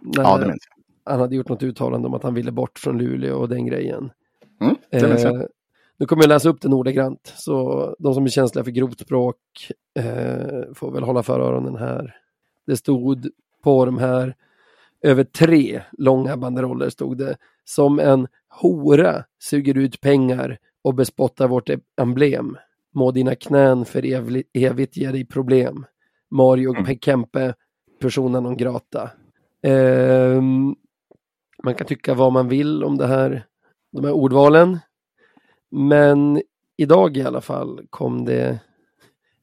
[0.00, 0.68] Ja, det minns
[1.04, 1.12] jag.
[1.12, 4.10] han hade gjort något uttalande om att han ville bort från Luleå och den grejen.
[4.60, 5.34] Mm, det minns jag.
[5.34, 5.42] Eh,
[5.96, 9.36] nu kommer jag läsa upp den ordagrant, så de som är känsliga för grovt språk
[9.98, 12.16] eh, får väl hålla för öronen här.
[12.66, 13.28] Det stod
[13.62, 14.36] på de här,
[15.02, 21.70] över tre långa banderoller stod det, som en hora suger ut pengar och bespottar vårt
[22.00, 22.56] emblem.
[22.94, 24.04] Må dina knän för
[24.54, 25.86] evigt ge dig problem.
[26.30, 26.98] Mario Mm.
[26.98, 27.54] Kempe,
[28.00, 29.10] persona non grata.
[29.62, 30.74] Ehm,
[31.64, 33.46] man kan tycka vad man vill om det här,
[33.92, 34.78] de här ordvalen.
[35.70, 36.42] Men
[36.76, 38.60] idag i alla fall kom det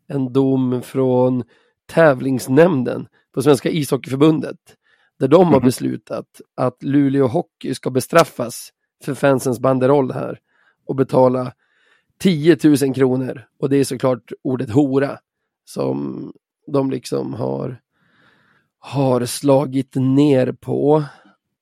[0.07, 1.43] en dom från
[1.85, 4.57] tävlingsnämnden på Svenska ishockeyförbundet.
[5.19, 5.65] Där de har Mhm.
[5.65, 8.69] beslutat att Luleå Hockey ska bestraffas
[9.03, 10.39] för fansens banderoll här
[10.85, 11.53] och betala
[12.19, 13.47] 10 000 kronor.
[13.59, 15.19] Och det är såklart ordet hora
[15.65, 16.31] som
[16.67, 17.81] de liksom har,
[18.79, 21.03] har slagit ner på.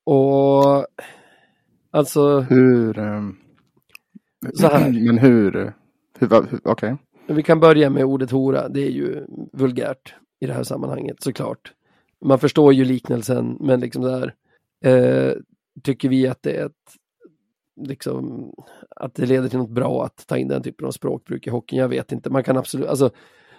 [0.04, 0.86] Och
[1.92, 3.00] alltså, Hur...
[3.00, 3.36] ehm,
[4.54, 4.92] så här.
[5.06, 5.74] Men hur?
[6.20, 6.98] hur, hur Okej.
[7.28, 8.70] Vi kan börja med ordet hora.
[8.70, 11.74] Det är ju vulgärt i det här sammanhanget såklart.
[12.22, 14.34] Man förstår ju liknelsen, men liksom där
[14.84, 15.34] eh,
[15.84, 16.96] tycker vi att det är ett
[17.82, 18.52] liksom
[18.96, 21.80] att det leder till något bra att ta in den typen av språkbruk i hockeyn.
[21.80, 22.30] Jag vet inte.
[22.30, 23.10] Man kan absolut, alltså,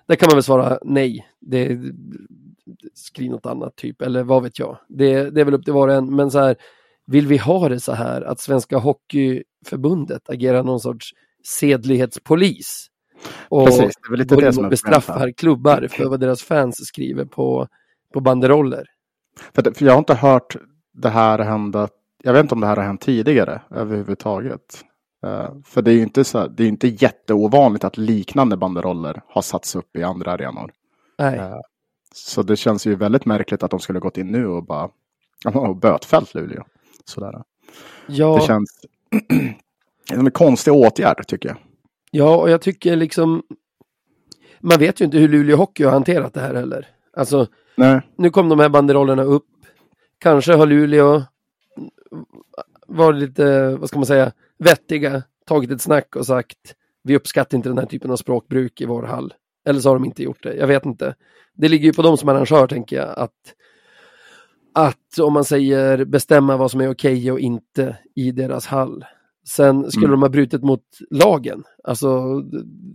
[0.07, 1.27] där kan man väl svara nej.
[1.41, 1.79] Det,
[2.95, 4.79] skriv något annat typ, eller vad vet jag.
[4.89, 6.57] Det, det är väl upp till var och en, men så här,
[7.07, 11.11] vill vi ha det så här att Svenska Hockeyförbundet agerar någon sorts
[11.47, 12.87] sedlighetspolis?
[13.49, 17.25] Och Precis, det är väl lite det som bestraffar klubbar för vad deras fans skriver
[17.25, 17.69] på,
[18.15, 18.85] på banderoller.
[19.55, 20.57] För, det- för jag har inte hört
[20.95, 21.89] det här hända.
[22.23, 24.85] Jag vet inte om det här har hänt tidigare överhuvudtaget.
[25.27, 29.43] Eh, för det är ju inte, så, det är inte jätteovanligt att liknande banderoller har
[29.43, 30.71] satts upp i andra arenor.
[31.19, 31.37] Nej.
[31.37, 31.63] Ja.
[32.17, 34.91] Så det känns ju väldigt märkligt att de skulle gått in nu och bara
[35.55, 36.65] och bötfällt Luleå.
[37.05, 37.43] Sådär.
[38.07, 38.81] Ja, Det känns
[40.11, 41.59] som en konstig åtgärd tycker jag.
[42.11, 43.43] ja, och jag tycker liksom
[44.61, 46.89] man vet ju inte hur Luleå Hockey har hanterat det här heller.
[47.17, 48.01] Alltså, Nej.
[48.19, 49.47] nu kom de här banderollerna upp.
[50.19, 51.23] Kanske har Luleå
[52.87, 57.69] varit lite, vad ska man säga, vettiga, tagit ett snack och sagt vi uppskattar inte
[57.69, 59.35] den här typen av språkbruk i vår hall.
[59.67, 61.15] Eller så har de inte gjort det, jag vet inte.
[61.55, 63.33] Det ligger ju på dem som arrangör, tänker jag, att,
[64.75, 69.05] att om man säger bestämma vad som är okej och inte i deras hall.
[69.49, 70.21] Sen skulle Mm.
[70.21, 72.43] de ha brutit mot lagen, alltså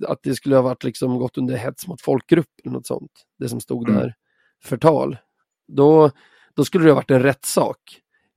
[0.07, 3.49] att det skulle ha varit liksom gått under hets mot folkgrupp eller något sånt, det
[3.49, 4.01] som stod Mm.
[4.01, 4.13] där,
[4.63, 5.17] förtal.
[5.67, 6.11] Då,
[6.55, 7.77] då skulle det ha varit en rättssak.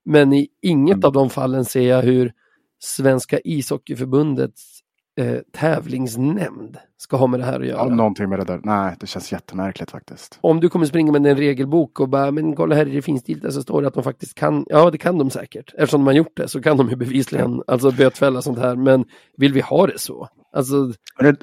[0.05, 1.05] Men i inget Mm.
[1.07, 2.32] av de fallen ser jag hur
[2.78, 4.80] Svenska ishockeyförbundets
[5.16, 7.78] eh, tävlingsnämnd ska ha med det här att göra.
[7.78, 8.60] Ja, någonting med det där.
[8.62, 10.38] Nej, det känns jättemärkligt faktiskt.
[10.40, 13.50] Om du kommer springa med en regelbok och bara, men kolla här i det finstilta
[13.50, 15.74] så står det att de faktiskt kan, ja det kan de säkert.
[15.78, 18.76] Eftersom de har gjort det så kan de ju bevisligen alltså bötfälla sånt här.
[18.76, 19.04] Men
[19.36, 20.28] vill vi ha det så?
[20.52, 21.36] Alltså, det,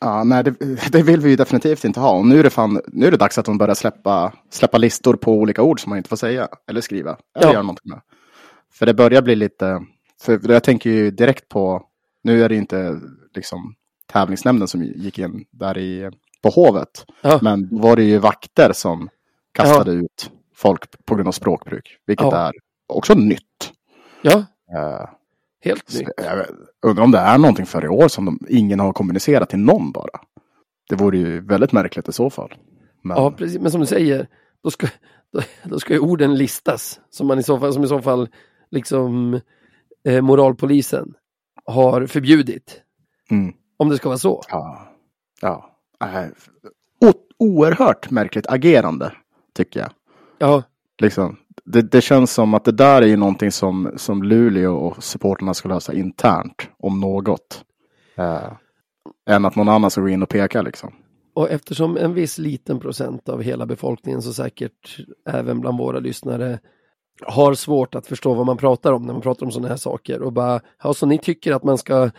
[0.00, 0.54] ja, nej, det,
[0.92, 2.10] det vill vi ju definitivt inte ha.
[2.18, 5.14] Och nu är det, fan, nu är det dags att de börjar släppa, släppa listor
[5.14, 7.10] på olika ord som man inte får säga eller skriva.
[7.36, 7.52] Eller Ja.
[7.52, 8.00] göra någonting med.
[8.72, 9.82] För det börjar bli lite,
[10.22, 11.82] för jag tänker ju direkt på,
[12.26, 13.00] nu är det inte
[13.34, 13.74] liksom
[14.12, 16.10] tävlingsnämnden som gick in där i,
[16.42, 17.04] på Hovet.
[17.22, 19.08] ja, Men då var det ju vakter som
[19.52, 21.98] kastade ut folk på grund av språkbruk.
[22.06, 22.36] Vilket Ja.
[22.48, 22.52] är
[22.86, 23.72] också nytt.
[24.22, 24.44] ja
[24.76, 25.08] Eh,
[25.64, 26.08] helt nytt.
[26.16, 26.46] jag
[26.86, 29.92] undrar om det är någonting för i år som de, ingen har kommunicerat till någon
[29.92, 30.20] bara.
[30.88, 32.54] Det vore ju väldigt märkligt i så fall.
[33.02, 33.60] Men, Ja, precis.
[33.60, 34.26] Men som du säger,
[34.62, 34.86] då ska,
[35.32, 37.00] då, då ska ju orden listas.
[37.10, 38.28] Som, man i så fall, som i så fall
[38.70, 39.40] liksom
[40.08, 41.14] eh, moralpolisen
[41.66, 42.82] har förbjudit.
[43.30, 43.54] Mm.
[43.76, 44.42] Om det ska vara så.
[44.50, 44.88] ja,
[45.40, 45.70] ja.
[46.00, 46.24] Äh,
[47.08, 49.12] o- oerhört märkligt agerande,
[49.54, 49.90] tycker jag.
[50.38, 50.62] Ja,
[51.02, 55.04] Liksom, det, det känns som att det där är ju någonting som, som Luleå och
[55.04, 57.64] supporterna ska lösa internt, om något.
[58.16, 58.52] Eh,
[59.26, 60.92] än att någon annan ska gå in och peka liksom.
[61.34, 64.98] och eftersom en viss liten procent av hela befolkningen, så säkert
[65.28, 66.58] även bland våra lyssnare,
[67.22, 70.22] har svårt att förstå vad man pratar om när man pratar om sådana här saker
[70.22, 72.10] och bara, ja, så ni tycker att man ska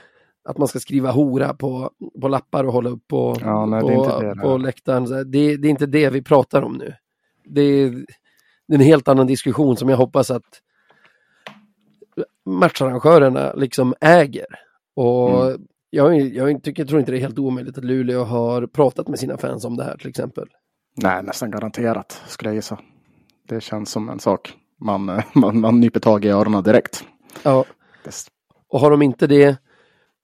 [0.50, 1.92] att man ska skriva hora på,
[2.22, 5.32] på lappar och hålla upp på, Ja, nej, på, det det på läktaren.
[5.32, 6.94] Det, det är inte det vi pratar om nu.
[7.46, 7.90] Det är,
[8.68, 10.62] det är en helt annan diskussion som jag hoppas att
[12.46, 14.46] matcharrangörerna liksom äger.
[14.96, 15.62] Och Mm.
[15.90, 19.38] jag, jag tycker, tror inte det är helt omöjligt att Luleå har pratat med sina
[19.38, 20.48] fans om det här till exempel.
[20.96, 22.80] Nej, nästan garanterat skulle jag gissa.
[23.48, 27.04] Det känns som en sak man, man, man nyper tag i öronen direkt.
[27.44, 27.66] Ja,
[28.70, 29.58] och har de inte det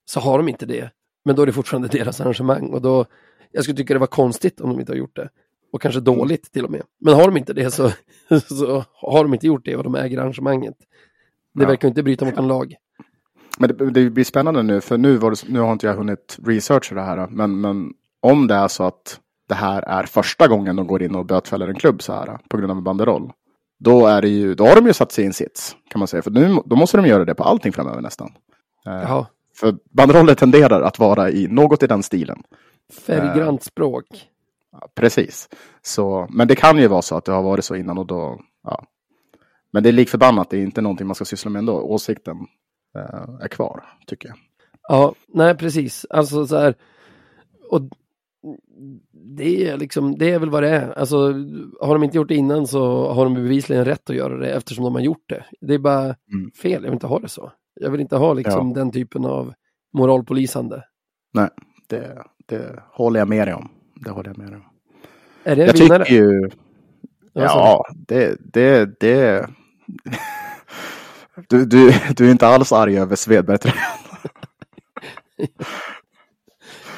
[0.04, 0.90] så har de inte det.
[1.24, 3.06] Men då är det fortfarande deras arrangemang och då,
[3.52, 5.28] jag skulle tycka det var konstigt om de inte har gjort det.
[5.72, 6.82] Och kanske dåligt till och med.
[7.00, 7.90] Men har de inte det så,
[8.48, 10.74] så har de inte gjort det och de äger arrangemanget.
[11.54, 11.68] Det Ja.
[11.68, 12.74] verkar inte bryta mot en lag.
[13.58, 16.94] men det, det blir spännande nu, för nu, det, nu har inte jag hunnit researcha
[16.94, 17.26] det här.
[17.30, 21.14] Men, men om det är så att det här är första gången de går in
[21.14, 23.32] och bötfäller en klubb så här på grund av en banderoll.
[23.78, 26.22] Då, är ju, då har de ju satt sig i en sits, kan man säga.
[26.22, 28.32] För nu, då måste de göra det på allting framöver nästan.
[28.86, 32.42] Eh, Jaha, För banderoller tenderar att vara i något i den stilen.
[33.06, 34.06] färggrant språk.
[34.72, 35.48] Ja, precis.
[35.82, 38.40] Så, men det kan ju vara så att det har varit så innan och då,
[38.62, 38.84] ja.
[39.72, 41.80] Men det är lik förbannat, det är inte någonting man ska syssla med ändå.
[41.80, 42.36] Åsikten
[42.96, 44.36] eh, är kvar, tycker jag.
[44.88, 46.06] Ja, nej precis.
[46.10, 46.74] Alltså så här.
[47.70, 47.80] Och
[49.12, 50.98] det är liksom, det är väl vad det är.
[50.98, 51.16] Alltså
[51.80, 54.84] har de inte gjort det innan så har de bevisligen rätt att göra det eftersom
[54.84, 55.44] de har gjort det.
[55.60, 56.50] Det är bara Mm.
[56.62, 57.52] fel, jag vill inte ha det så.
[57.80, 59.52] Jag vill inte ha liksom den typen av
[59.92, 60.82] moralpolisande.
[61.32, 61.48] Nej,
[61.88, 63.68] det, det håller jag med dig om.
[64.04, 64.64] Det håller jag med dig om.
[65.44, 66.04] Är det Jag vinnare?
[66.04, 66.50] tycker ju,
[67.36, 69.48] Ja, ja, det, det, det.
[71.48, 73.58] Du, du, du är inte alls arg över Svedberg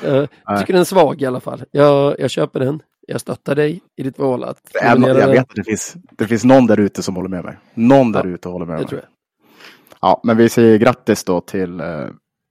[0.03, 0.29] Jag
[0.61, 1.65] tycker den är svag i alla fall.
[1.71, 2.83] Jag, jag köper den.
[3.09, 5.31] Jag stöttar dig i ditt val att jag den.
[5.31, 7.57] vet att det finns, det finns någon där ute som håller med mig.
[7.75, 8.89] Någon där Ja, ute håller med Det mig.
[8.89, 9.09] tror jag.
[10.01, 11.87] Ja, men vi säger grattis då till, eh,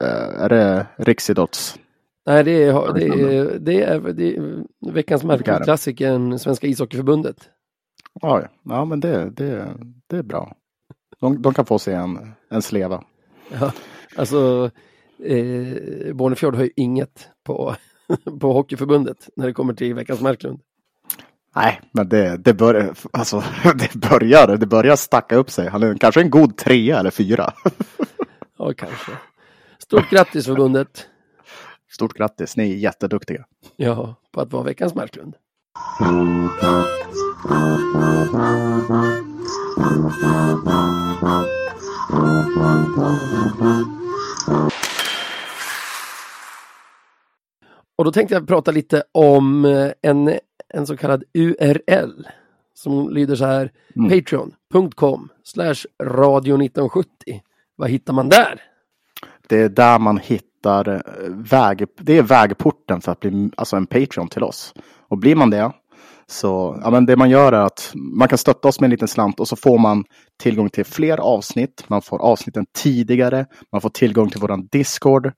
[0.03, 1.79] eh, är det Riksidrotts?
[2.25, 7.37] Nej, det är, det är, det är, det är veckans märkesklassikern Svenska ishockeyförbundet.
[8.21, 8.47] Ja, ja.
[8.63, 9.67] ja men det, det,
[10.07, 10.55] det är bra.
[11.21, 13.03] De, de kan få sig en, en sleva.
[13.59, 13.71] Ja,
[14.17, 14.69] alltså,
[15.23, 17.75] eh, Bornefjord har ju inget på,
[18.39, 20.59] på Hockeyförbundet när det kommer till veckans Marklund.
[21.55, 23.43] Nej, men det, det, bör, alltså,
[23.75, 25.69] det börjar det börjar stacka upp sig.
[25.69, 27.53] Han är kanske en god trea eller fyra.
[28.57, 29.11] Ja, kanske.
[29.79, 31.07] Stort grattis förbundet.
[31.91, 33.45] Stort grattis, ni är jätteduktiga.
[33.75, 35.35] Ja, på att vara veckans Marklund.
[47.97, 50.39] Och då tänkte jag prata lite om eh, en,
[50.73, 52.27] en så kallad URL
[52.73, 54.09] som lyder så här Mm.
[54.09, 57.09] patreon.com slash radio 1970.
[57.75, 58.61] Vad hittar man där?
[59.47, 63.87] Det är där man hittar eh, väg, det är vägporten för att bli alltså en
[63.87, 64.73] Patreon till oss.
[65.09, 65.71] Och blir man det
[66.27, 69.07] så, ja men det man gör är att man kan stötta oss med en liten
[69.07, 70.03] slant och så får man
[70.39, 71.83] tillgång till fler avsnitt.
[71.87, 73.45] Man får avsnitten tidigare.
[73.71, 75.31] Man får tillgång till våran Discord.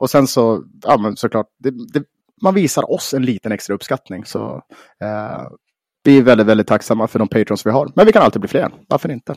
[0.00, 2.04] Och sen så, ja men såklart, det, det,
[2.42, 4.24] man visar oss en liten extra uppskattning.
[4.24, 4.62] Så
[5.00, 5.48] eh,
[6.02, 7.92] vi är väldigt, väldigt tacksamma för de Patrons vi har.
[7.96, 8.72] Men vi kan alltid bli fler.
[8.88, 9.34] Varför inte?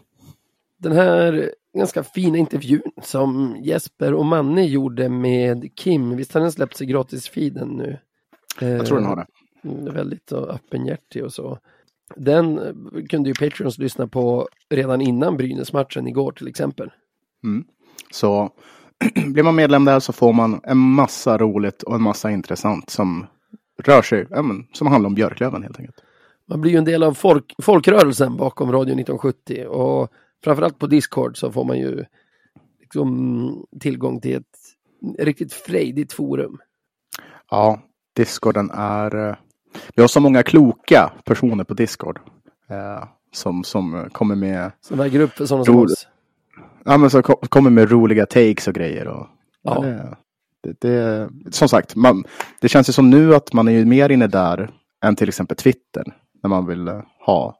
[0.77, 6.51] Den här ganska fina intervjun som Jesper och Manne gjorde med Kim, visst har den
[6.51, 7.97] släppts i gratisfeeden nu?
[8.59, 9.25] Jag tror den har det.
[9.69, 11.59] Mm, Väldigt öppenhjärtig och så.
[12.15, 16.91] Den eh, kunde ju Patreons lyssna på redan innan Brynäs-matchen igår till exempel.
[18.11, 18.51] Så
[19.33, 23.25] blir man medlem där så får man en massa roligt och en massa intressant som
[23.83, 25.97] rör sig, ja, men, som handlar om Björklöven helt enkelt.
[26.49, 30.11] Man blir ju en del av folk, folkrörelsen bakom Radio 1970 och
[30.43, 32.05] framförallt på Discord så får man ju
[32.79, 34.57] liksom tillgång till ett
[35.19, 36.57] riktigt frejdigt forum.
[37.49, 37.79] Ja,
[38.15, 39.29] Discorden är...
[39.29, 39.35] eh,
[39.95, 42.19] Vi har så många kloka personer på Discord.
[42.69, 46.07] Eh, som, som kommer med, Som väger upp för sådana som oss.
[46.85, 49.07] Ja, men så ko- kommer med roliga takes och grejer.
[49.07, 49.27] Och,
[49.61, 49.81] Ja.
[49.81, 50.15] det,
[50.63, 52.23] det, det, som sagt, man,
[52.61, 54.69] det känns ju som nu att man är ju mer inne där
[55.05, 56.03] än till exempel Twitter.
[56.43, 57.55] När man vill eh, ha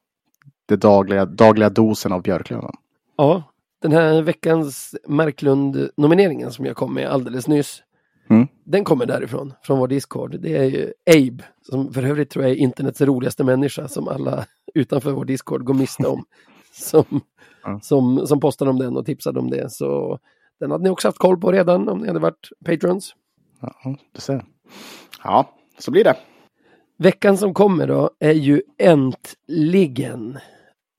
[0.65, 2.73] det dagliga, dagliga dosen av Björklöven.
[3.17, 3.43] Ja,
[3.81, 7.83] den här veckans Marklund-nomineringen som jag kom med alldeles nyss.
[8.29, 8.47] Mm.
[8.65, 10.39] Den kommer därifrån, från vår Discord.
[10.39, 14.45] Det är ju Abe, som för övrigt tror jag är internets roligaste människa som alla
[14.73, 16.25] utanför vår Discord går miste om.
[16.73, 17.05] som,
[17.81, 19.71] Som, som postade om den och tipsade om det.
[19.71, 20.19] Så
[20.59, 23.15] den hade ni också haft koll på redan om ni hade varit patrons.
[23.61, 24.45] Ja, du ser.
[25.23, 25.49] Ja,
[25.79, 26.15] så blir det.
[26.97, 30.37] Veckan som kommer då är ju äntligen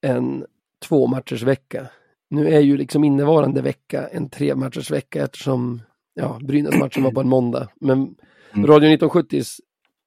[0.01, 0.47] en
[0.89, 1.87] två matchers vecka.
[2.31, 5.83] Nu är ju liksom innevarande vecka en tre matchers vecka eftersom
[6.15, 7.69] ja, Brynäs-matchen var på en måndag.
[7.81, 8.15] Men
[8.57, 8.67] Mm.
[8.67, 9.61] Radio 1970s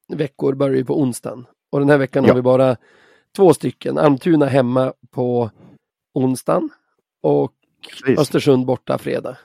[0.08, 1.46] veckor börjar ju på onsdagen.
[1.70, 2.30] Och den här veckan Ja.
[2.30, 2.76] har vi bara
[3.36, 3.98] två stycken.
[3.98, 5.50] Almtuna hemma på
[6.18, 6.70] onsdagen
[7.22, 7.52] och
[7.90, 8.18] Precis.
[8.18, 9.36] Östersund borta fredag.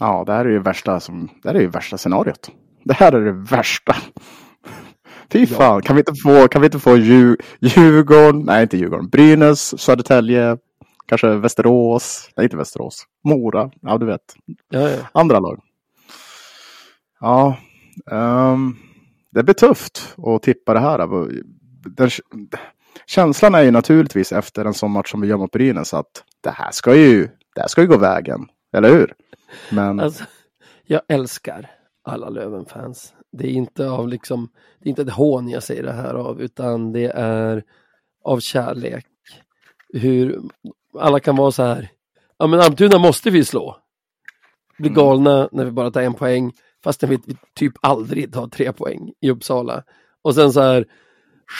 [0.00, 2.50] Ja, det här är ju värsta, som, det här är ju värsta scenariot.
[2.84, 3.96] Det här är det värsta.
[5.32, 9.08] Fy fan, kan vi inte få, kan vi inte få Dju, Djurgården, nej inte Djurgården,
[9.08, 10.58] Brynäs, Södertälje,
[11.06, 14.36] kanske Västerås, nej inte Västerås, Mora, ja du vet,
[14.68, 14.98] Ja, ja.
[15.12, 15.60] andra lag.
[17.20, 17.56] Ja,
[18.10, 18.76] ehm,
[19.30, 20.98] det blir tufft att tippa det här.
[21.96, 22.10] Den,
[23.06, 26.50] känslan är ju naturligtvis efter en sån match som vi gör mot Brynäs att det
[26.50, 29.14] här ska ju, det här ska ju gå vägen, eller hur?
[29.70, 30.24] Men Alltså,
[30.86, 31.70] jag älskar
[32.04, 33.14] alla Löven-fans.
[33.32, 36.40] Det är inte av liksom, det är inte ett hån jag säger det här av,
[36.42, 37.64] utan det är
[38.24, 39.06] av kärlek.
[39.92, 40.40] Hur
[40.98, 41.90] alla kan vara så här,
[42.38, 43.76] ja men Almtuna måste vi slå.
[44.78, 45.02] Blir Mm.
[45.04, 46.52] galna när vi bara tar en poäng,
[46.84, 47.18] fastän vi
[47.54, 49.82] typ aldrig tar tre poäng i Uppsala.
[50.22, 50.86] Och sen så här,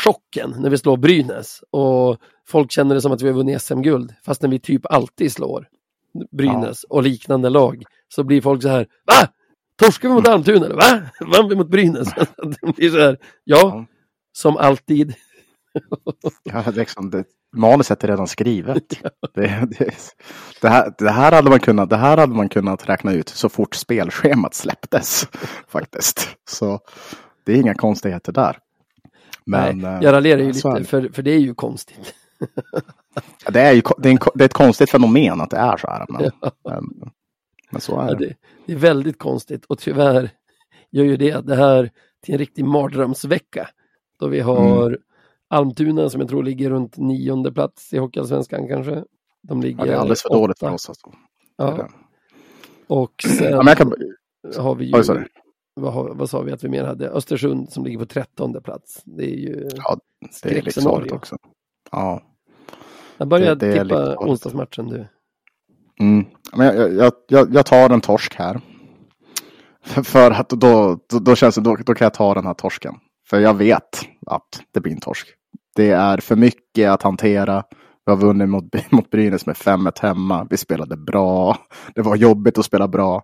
[0.05, 2.17] chocken när vi slår Brynäs och
[2.47, 5.69] folk känner det som att vi har vunnit SM-guld, fastän vi typ alltid slår
[6.31, 7.83] Brynäs och liknande lag.
[8.09, 9.29] Så blir folk så här, va?
[9.79, 10.67] Torskar vi mot Almtuna?
[10.67, 10.77] eller?
[10.77, 11.01] Va?
[11.37, 12.09] Vann vi mot Brynäs?
[12.63, 13.87] det blir så här, ja, Ja.
[14.33, 15.15] som alltid.
[16.43, 17.25] Ja, liksom, det,
[17.57, 18.83] manuset är redan skrivet.
[19.35, 19.95] Det, det,
[20.61, 23.49] det, här, det, här hade man kunnat, det här hade man kunnat räkna ut så
[23.49, 25.29] fort spelschemat släpptes.
[25.69, 26.29] Faktiskt.
[26.51, 26.81] Så
[27.47, 28.59] det är inga konstigheter där.
[29.49, 32.15] Nej, eh, jag raljerar ju lite, för, för det är ju konstigt.
[33.53, 35.87] det, är ju, det, är en, det är ett konstigt fenomen att det är så
[35.87, 36.07] här.
[36.09, 36.31] Men,
[36.65, 37.11] men,
[37.71, 38.27] Men så är Ja, det.
[38.27, 38.35] det,
[38.67, 40.31] det är väldigt konstigt och tyvärr
[40.91, 41.91] gör ju det det här
[42.25, 43.69] till en riktig mardrömsvecka.
[44.21, 45.01] Då vi har Mm.
[45.51, 49.05] Almtuna som jag tror ligger runt nionde plats i Hockeyallsvenskan kanske.
[49.43, 50.75] De ligger Ja, det är alldeles för dåligt för åtta.
[50.75, 50.89] oss.
[50.89, 51.13] Alltså.
[51.57, 51.89] Ja,
[52.87, 53.93] och sen Ja, kan...
[54.57, 55.27] har vi ju, Oj.
[55.81, 57.09] Vad, vad sa vi att vi mer hade?
[57.11, 59.03] Östersund som ligger på trettonde plats.
[59.05, 59.97] Det är ju Ja,
[60.31, 61.15] skräckscenario.
[61.15, 61.37] också.
[61.93, 62.23] Ja.
[63.17, 64.21] Jag börjar det- det tippa livsfarligt.
[64.31, 65.07] onsdagsmatchen du.
[66.01, 66.25] Mm.
[66.57, 68.61] Men jag, jag, jag, jag tar en torsk här.
[69.85, 72.55] För, för att då, då, då känns det, då, då kan jag ta den här
[72.55, 72.95] torsken.
[73.31, 75.29] För jag vet att det blir en torsk.
[75.77, 77.65] Det är för mycket att hantera.
[78.07, 80.47] Vi har vunnit mot, mot Brynäs med 5-1 hemma.
[80.51, 81.57] Vi spelade bra.
[81.95, 83.23] Det var jobbigt att spela bra.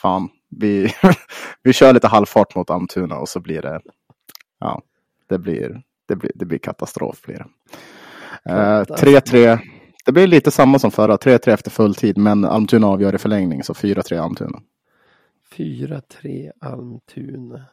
[0.00, 0.92] Fan, vi,
[1.62, 3.80] vi kör lite halvfart mot Almtuna och så blir det,
[4.60, 4.82] ja,
[5.28, 7.22] det blir, det blir, det blir katastrof.
[7.22, 7.46] Blir det.
[8.52, 9.58] Eh, 3-3.
[10.06, 11.16] Det blir lite samma som förra.
[11.16, 14.60] 3-3 efter full tid, men Almtuna avgör i förlängning, så 4-3 Almtuna.
[15.56, 17.64] 4-3 Almtuna.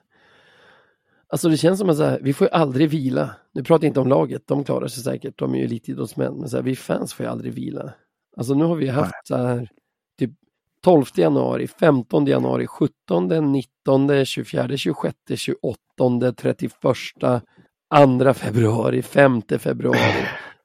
[1.27, 3.35] Alltså det känns som att så här, vi får aldrig vila.
[3.51, 6.33] Nu pratar jag inte om laget, de klarar sig säkert, de är ju elitidrottsmän.
[6.33, 7.93] Men så här, vi fans får ju aldrig vila.
[8.37, 9.69] Alltså nu har vi haft så här,
[10.85, 16.73] 12 januari, 15 januari, 17, 19, 24, 26, 28, 31,
[17.89, 19.97] 2 februari, 5 februari.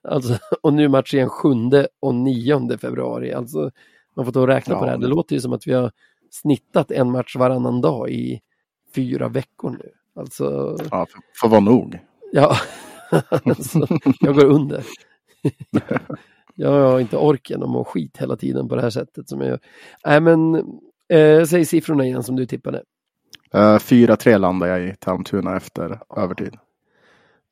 [0.08, 1.48] Alltså, och nu match igen 7
[2.00, 3.32] och 9 februari.
[3.32, 3.70] Alltså,
[4.16, 4.84] man får ta och räkna på Ja.
[4.84, 4.98] det här.
[4.98, 5.90] Det låter ju som att vi har
[6.30, 8.40] snittat en match varannan dag i
[8.94, 9.90] fyra veckor nu.
[10.20, 11.06] Alltså, Ja,
[11.40, 11.98] får vara nog.
[12.32, 12.56] ja,
[13.44, 13.86] alltså,
[14.20, 14.84] jag går under.
[16.61, 19.48] jag har inte orken att må skit hela tiden på det här sättet som jag
[19.48, 19.61] gör.
[20.06, 20.54] Nej men,
[21.08, 22.82] eh, säg siffrorna igen som du tippade.
[23.54, 26.56] Eh, 4-3 landar jag i Almtuna efter övertid.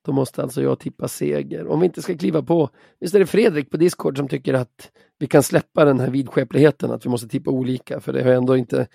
[0.05, 1.67] Då måste alltså jag tippa seger.
[1.67, 4.91] Om vi inte ska kliva på, visst är det Fredrik på Discord som tycker att
[5.19, 8.57] vi kan släppa den här vidskepligheten att vi måste tippa olika för det har ändå
[8.57, 8.87] inte,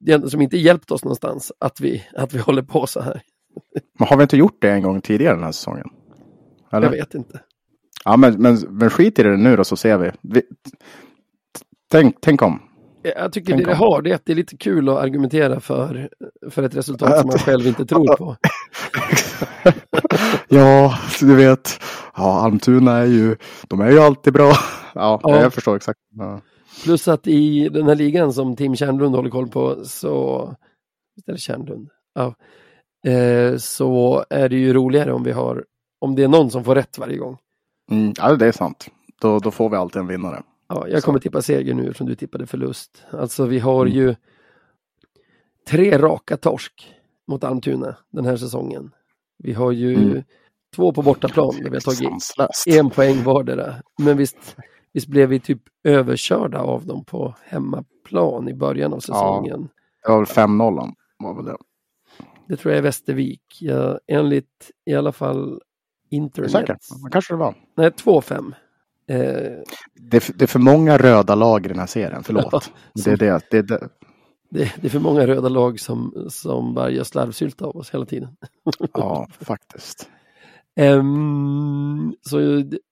[0.00, 3.00] det är ändå som inte hjälpt oss någonstans att vi, att vi håller på så
[3.00, 3.22] här.
[3.98, 5.88] Men har vi inte gjort det en gång tidigare den här säsongen?
[6.72, 6.82] Eller?
[6.82, 7.40] Jag vet inte.
[8.04, 10.10] Ja, men, men, men skit i det nu då så ser vi.
[10.22, 10.42] vi
[11.90, 12.62] tänk, tänk om.
[13.16, 13.78] Jag tycker Tänk det om.
[13.78, 16.08] har det är att det är lite kul att argumentera för,
[16.50, 18.36] för ett resultat som man själv inte tror på.
[20.48, 21.80] ja, du vet.
[22.16, 23.36] Ja, Almtuna är ju,
[23.68, 24.52] de är ju alltid bra.
[24.94, 25.40] Ja, Ja.
[25.40, 25.98] jag förstår exakt.
[26.18, 26.40] Ja.
[26.84, 30.46] Plus att i den här ligan som Tim Kärnlund håller koll på så,
[31.16, 31.88] visst är det Kärnlund?
[32.14, 32.34] Ja.
[33.10, 35.64] Eh, så är det ju roligare om vi har,
[36.00, 37.36] om det är någon som får rätt varje gång.
[37.90, 38.86] Mm, ja, det är sant.
[39.20, 40.42] Då, då får vi alltid en vinnare.
[40.68, 41.06] Ja, jag Så.
[41.06, 43.02] kommer tippa seger nu eftersom du tippade förlust.
[43.10, 43.98] Alltså vi har Mm.
[43.98, 44.14] ju
[45.68, 46.94] tre raka torsk
[47.26, 48.90] mot Almtuna den här säsongen.
[49.38, 50.22] Vi har ju Mm.
[50.76, 52.66] två på bortaplan där vi har tagit Sanslöst.
[52.66, 53.74] en poäng vardera.
[53.98, 54.56] Men visst,
[54.92, 59.68] visst blev vi typ överkörda av dem på hemmaplan i början av säsongen.
[60.02, 61.56] Det var väl 5-0 var väl det.
[62.48, 63.58] Det tror jag är Västervik.
[63.60, 65.60] Ja, enligt i alla fall
[66.14, 66.48] internet.
[66.52, 66.76] du säker?
[67.02, 67.54] Ja, kanske det var.
[67.76, 68.52] Nej, 2-5.
[69.08, 69.16] Eh,
[69.94, 72.48] Det det är för många röda lag i den här serien, förlåt.
[72.52, 72.60] Ja,
[72.94, 73.88] det, är det, det, det.
[74.50, 78.06] det, det är för många röda lag som, som bara gör slarvsylta av oss hela
[78.06, 78.28] tiden.
[78.92, 80.08] Ja, faktiskt.
[80.76, 82.38] Ehm, så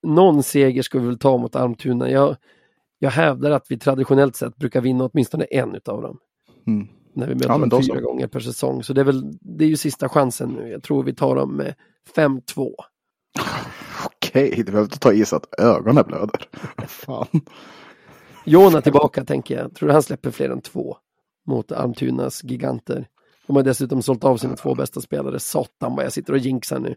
[0.03, 2.11] någon seger ska vi väl ta mot Almtuna.
[2.11, 2.37] Jag,
[2.99, 6.19] jag hävdar att vi traditionellt sett brukar vinna åtminstone en utav dem.
[6.67, 6.89] Mm.
[7.15, 8.05] När vi möter Ja, dem fyra så.
[8.05, 8.83] gånger per säsong.
[8.83, 10.69] Så det är väl det är ju sista chansen nu.
[10.69, 11.75] Jag tror vi tar dem med
[12.17, 12.71] 5-2.
[14.05, 16.49] Okej, du behöver inte ta i så att ögonen blöder.
[16.87, 17.27] Fan.
[18.45, 19.75] Jona tillbaka tänker jag.
[19.75, 20.97] Tror du han släpper fler än två
[21.47, 23.07] mot Almtunas giganter?
[23.47, 25.41] De har dessutom sålt av sina två bästa spelare.
[25.41, 26.95] Satan vad jag sitter och jinxar nu.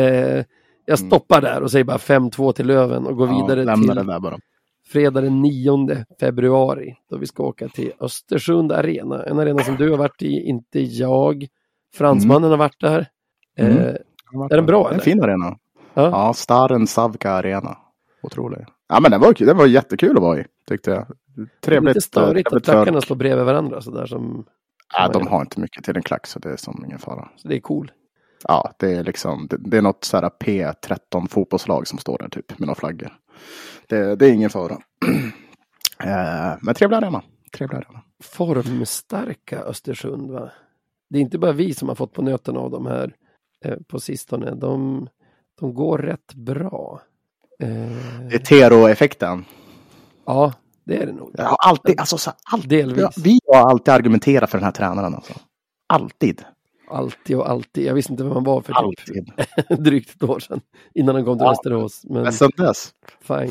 [0.00, 0.44] Eh,
[0.84, 3.38] jag stoppar där och säger bara 5-2 till Löven och går Mm.
[3.38, 4.38] Ja, vidare lämna till där bara.
[4.86, 9.24] fredag den 9 februari då vi ska åka till Östersund Arena.
[9.24, 11.46] En arena som du har varit i, inte jag.
[11.94, 13.06] Fransmannen har varit där.
[13.56, 13.96] Mm.
[14.34, 15.02] Eh, Är den bra, En eller?
[15.04, 15.56] fin arena.
[15.94, 16.02] Ja.
[16.10, 17.78] Ja, Staren Savka Arena.
[18.22, 18.66] Otrolig.
[18.88, 21.06] Ja, men den var, den var jättekul att vara i, tyckte jag.
[21.60, 21.94] Trevligt.
[21.94, 24.44] lite störigt att klackarna står bredvid varandra sådär som...
[24.94, 27.28] Ja, de har inte mycket till en klack så det är som ingen fara.
[27.36, 27.92] Så det är cool.
[28.48, 32.28] Ja, det är liksom, det, det är något så här P13 fotbollslag som står där
[32.28, 33.12] typ med några flaggor.
[33.88, 34.72] Det, det är ingen fara.
[36.04, 37.22] eh, men trevlig arena.
[37.56, 38.02] Trevlig arena.
[38.22, 40.30] formstarka Östersund.
[40.30, 40.50] Va?
[41.10, 43.10] Det är inte bara vi som har fått på nöten av de här eh,
[43.88, 44.54] på sistone.
[44.54, 45.08] De,
[45.60, 47.00] de går rätt bra.
[47.62, 47.68] Eh,
[48.30, 49.44] Det är Tero-effekten.
[50.26, 50.52] ja,
[50.84, 51.30] det är det nog.
[51.38, 55.32] Jag har alltid, alltså så, alltid, vi har alltid argumenterat för den här tränaren alltså.
[55.86, 56.44] Alltid.
[56.90, 57.84] Alltid och alltid.
[57.86, 58.72] Jag visste inte vem han var för
[59.06, 60.60] typ drygt ett år sedan.
[60.94, 61.50] Innan han kom till Ja.
[61.50, 62.00] Västerås.
[62.04, 62.90] Men Men sen dess.
[63.20, 63.50] fine.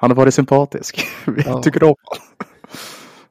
[0.00, 1.06] Han har varit sympatisk.
[1.26, 1.62] Vi Ja.
[1.62, 2.22] tycker om honom.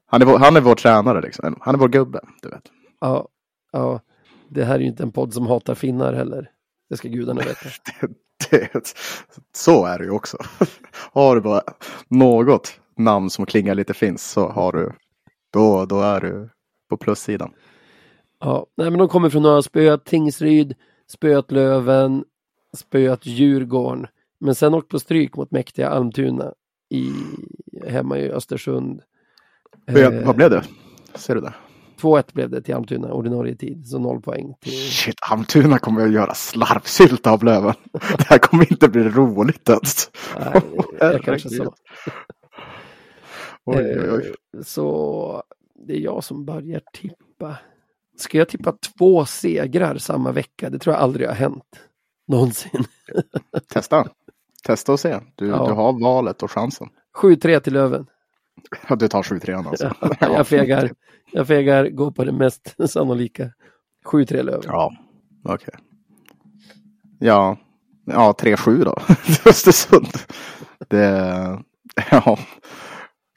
[0.08, 1.56] Han är, vår, han är vår tränare liksom.
[1.62, 2.72] Han är vår gubbe, du vet.
[3.02, 3.28] Ja,
[3.72, 4.00] ja.
[4.50, 6.52] Det här är ju inte en podd som hatar finnar heller.
[6.90, 7.70] Det ska gudarna veta.
[8.02, 8.08] Det,
[8.50, 8.94] det,
[9.56, 10.38] så är det ju också.
[11.14, 11.62] Har du bara
[12.08, 14.92] något namn som klingar lite finns så har du,
[15.54, 16.50] då, då är du
[16.90, 17.52] på plussidan.
[18.40, 20.76] Ja, nej, men de kommer från några spöat Tingsryd,
[21.08, 22.24] spöat Löven,
[22.78, 24.08] spöat Djurgården.
[24.40, 26.54] Men sen åkt på stryk mot mäktiga Almtuna
[26.90, 27.12] i,
[27.88, 29.02] hemma i Östersund.
[29.88, 30.64] Eh, Vad blev det?
[31.16, 31.54] Ser du det?
[32.02, 34.54] 2-1 blev det till Almtuna, ordinarie tid, så noll poäng.
[34.62, 34.72] Till...
[34.92, 37.74] Shit, Almtuna kommer att göra slarvsylta av Löven.
[38.18, 40.12] Det här kommer inte bli roligt ens.
[40.40, 40.62] Nej,
[41.00, 41.74] jag kanske sa.
[43.66, 44.34] Oj, oj, oj.
[44.58, 45.44] Eh, Så
[45.88, 47.58] det är jag som börjar tippa.
[48.18, 50.70] Ska jag tippa två segrar samma vecka?
[50.70, 51.64] Det tror jag aldrig har hänt.
[52.28, 52.84] Någonsin.
[53.74, 54.08] Testa.
[54.64, 55.20] Testa och se.
[55.36, 55.68] Du, Ja.
[55.68, 56.88] du har valet och chansen.
[57.18, 58.06] 7-3 till Löven.
[58.90, 59.94] Ja, du tar 7-3 alltså.
[60.20, 60.92] Jag fegar.
[61.32, 63.50] Jag fegar, går på det mest sannolika.
[64.06, 64.62] 7-3 Löven.
[64.66, 64.94] Ja,
[65.44, 65.74] okej.
[67.20, 67.58] Ja,
[68.06, 68.98] ja 3-7 då.
[69.50, 70.08] Östersund.
[70.88, 71.64] Det,
[72.12, 72.38] ja,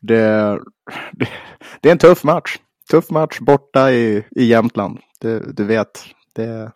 [0.01, 0.59] det,
[1.13, 1.29] det,
[1.81, 2.59] det är en tuff match.
[2.91, 4.99] Tuff match borta i, i Jämtland.
[5.21, 6.05] Det, du vet,
[6.35, 6.73] det,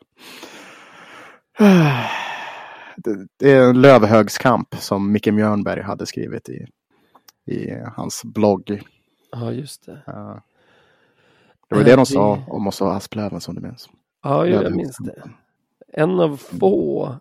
[2.97, 6.67] det, det är en lövhögskamp som Micke Mjörnberg hade skrivit i,
[7.47, 8.83] i hans blogg.
[9.33, 9.93] Ja, just det.
[10.07, 10.37] Eh,
[11.69, 13.89] Det var det de sa om oss och Asplöven som du minns.
[14.23, 14.77] Ja, jag Lövhögskampen.
[14.77, 15.23] minns det.
[15.93, 17.15] En av få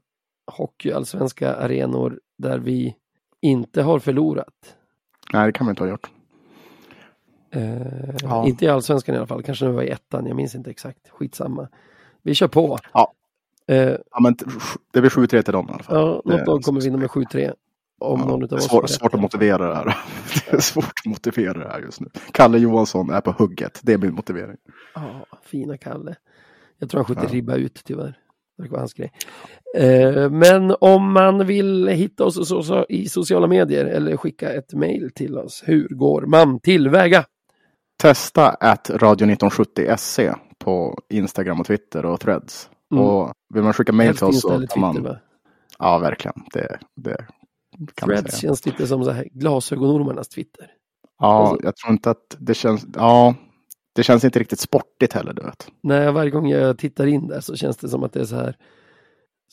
[0.48, 2.96] hockeyallsvenska arenor där vi
[3.42, 4.76] inte har förlorat.
[5.34, 6.10] Nej, det kan man inte ha gjort.
[7.52, 8.48] Eh, Ja.
[8.48, 11.10] Inte i allsvenskan i alla fall, kanske det var i ettan, jag minns inte exakt.
[11.10, 11.68] Skitsamma.
[12.22, 12.78] Vi kör på.
[12.94, 13.14] Ja.
[13.68, 13.78] Eh,
[14.12, 14.36] Ja, men
[14.92, 15.96] det blir 7-3 till dem i alla fall.
[15.98, 17.54] ja, något lag kommer vinna med 7-3.
[18.02, 19.86] Om Ja, någon oss får svår, svårt att motivera det här.
[20.52, 22.08] Det är svårt att motivera det här just nu.
[22.34, 23.80] Kalle Johansson är på hugget.
[23.84, 24.58] Det är min motivering.
[24.96, 26.16] Ja, fina Kalle.
[26.80, 27.30] Jag tror han skjuter Ja.
[27.30, 28.18] ribba ut tyvärr.
[28.58, 29.12] Det var hans grej.
[29.78, 32.54] Eh, men om man vill hitta oss
[32.90, 37.26] i sociala medier eller skicka ett mejl till oss, hur går man tillväga?
[38.02, 42.70] Testa att radio1970se på Instagram och Twitter och Threads.
[42.92, 43.04] Mm.
[43.04, 45.04] Och vill man skicka Helst till oss så kan man...
[45.04, 45.18] Va?
[45.80, 46.44] Ja, verkligen.
[46.54, 47.26] Det, det
[47.96, 50.72] Threads känns lite som så här glasögonormarnas Twitter.
[51.20, 52.86] Ja, alltså- jag tror inte att det känns...
[52.96, 53.36] Ja,
[53.94, 55.68] det känns inte riktigt sportigt heller, du vet.
[55.82, 58.36] När varje gång jag tittar in där så känns det som att det är så
[58.36, 58.58] här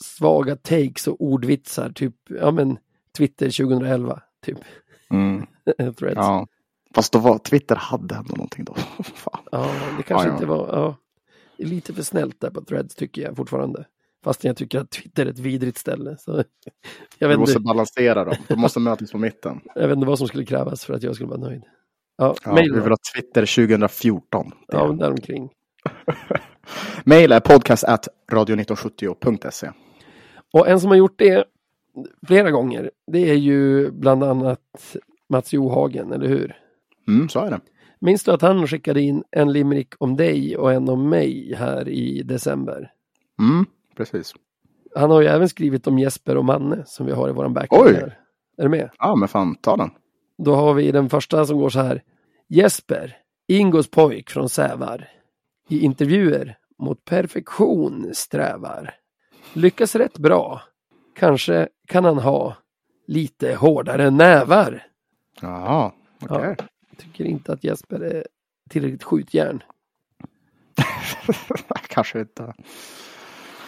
[0.05, 2.79] svaga takes och ordvitsar, typ, ja men
[3.17, 4.59] Twitter 2011, typ.
[5.11, 5.47] Mm,
[5.77, 6.17] Threads.
[6.17, 6.47] ja.
[6.95, 8.75] Fast då var Twitter hade ändå någonting då.
[9.03, 9.41] Fan.
[9.53, 10.35] Ja, det kanske Ja, ja.
[10.35, 10.69] inte var...
[10.69, 10.97] Ja,
[11.65, 13.85] lite för snällt där på Threads tycker jag fortfarande.
[14.25, 16.17] Fast jag tycker att Twitter är ett vidrigt ställe.
[16.19, 16.45] Så
[17.19, 18.35] jag, vet måste inte, balansera dem.
[18.49, 19.61] De måste mötas på mitten.
[19.75, 21.63] jag vet inte vad som skulle krävas för att jag skulle vara nöjd.
[22.17, 24.49] Ja, Ja, vi vill ha Twitter 2014.
[24.49, 25.51] Det Ja, däromkring.
[27.05, 29.71] Mail är podcast at radio1970.se.
[30.53, 31.45] Och en som har gjort det
[32.27, 34.97] flera gånger, det är ju bland annat
[35.29, 36.57] Mats Johagen, eller hur?
[37.09, 37.61] Mm, så är det.
[38.01, 41.89] Minns du att han skickade in en limerick om dig och en om mig här
[41.89, 42.93] i december?
[43.41, 43.67] Mm,
[43.99, 44.35] precis.
[44.95, 47.81] Han har ju även skrivit om Jesper och Manne som vi har i våran backup
[47.81, 47.95] Oj.
[47.95, 48.19] här.
[48.59, 48.91] Är du med?
[48.99, 49.91] Ja, men fan, ta den.
[50.39, 52.03] Då har vi den första som går så här.
[52.49, 53.17] Jesper,
[53.49, 55.09] Ingos pojk från Sävar.
[55.69, 58.95] I intervjuer mot perfektion strävar.
[59.53, 60.63] Lyckas rätt bra.
[61.15, 62.57] Kanske kan han ha
[63.07, 64.87] lite hårdare nävar.
[65.41, 66.57] Jaha, okej.
[66.97, 68.27] Tycker inte att Jesper är
[68.71, 69.63] tillräckligt skjutjärn.
[71.89, 72.55] Kanske inte.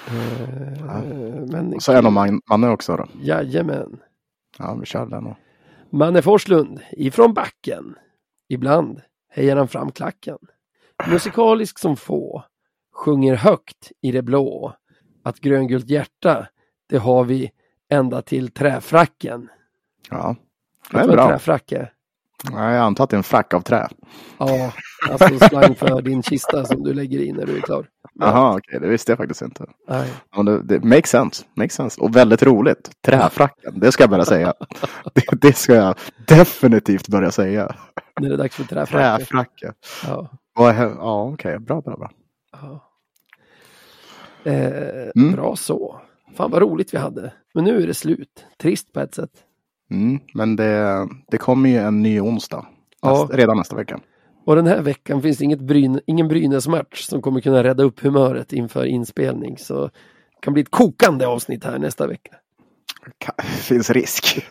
[0.09, 3.07] Eh, Men Så en om man, Manne också då.
[3.23, 4.01] jajamän.
[4.59, 5.37] Ja, vi kör den då.
[5.91, 7.95] Manne Forslund ifrån backen.
[8.49, 10.39] Ibland hejar han fram klacken.
[11.11, 12.45] Musikalisk som få.
[12.95, 14.75] Sjunger högt i det blå.
[15.23, 16.47] Att gröngult hjärta,
[16.89, 17.51] det har vi
[17.89, 19.49] ända till träfracken.
[20.11, 20.37] Ja,
[20.91, 21.29] det är bra.
[21.29, 21.73] träfrack
[22.53, 23.89] Ja, jag antar att det är en frack av trä.
[24.39, 24.73] Ja,
[25.11, 27.87] alltså slang för din kista som du lägger i när du är klar.
[28.15, 29.67] Jaha, okej, det visste jag faktiskt inte.
[29.89, 30.11] Nej.
[30.37, 31.45] Ja, det, det makes sense.
[31.55, 32.01] Makes sense.
[32.01, 32.91] Och väldigt roligt.
[33.05, 34.55] Träfracken, det ska jag börja säga.
[35.15, 35.95] Det, det ska jag
[36.27, 37.77] definitivt börja säga.
[38.21, 39.19] Det är dags för träfracken.
[39.19, 39.75] Träfracka.
[40.07, 40.31] Ja.
[40.55, 41.59] Ja, okej.
[41.59, 42.11] Bra, bra, bra.
[42.53, 42.87] ja.
[44.45, 45.33] Eh, Mm.
[45.33, 46.01] Bra så.
[46.37, 47.33] Fan vad roligt vi hade.
[47.55, 48.45] Men nu är det slut.
[48.63, 49.31] Trist på ett sätt.
[49.91, 52.67] Mm, men det, det kommer ju en ny onsdag.
[53.03, 53.11] Ja.
[53.11, 54.01] Nästa, redan nästa vecka.
[54.45, 58.01] Och den här veckan finns det inget Bryn, ingen Brynäs-match som kommer kunna rädda upp
[58.01, 59.59] humöret inför inspelning.
[59.59, 62.37] Så det kan bli ett kokande avsnitt här nästa vecka.
[63.25, 64.47] Ka- finns risk.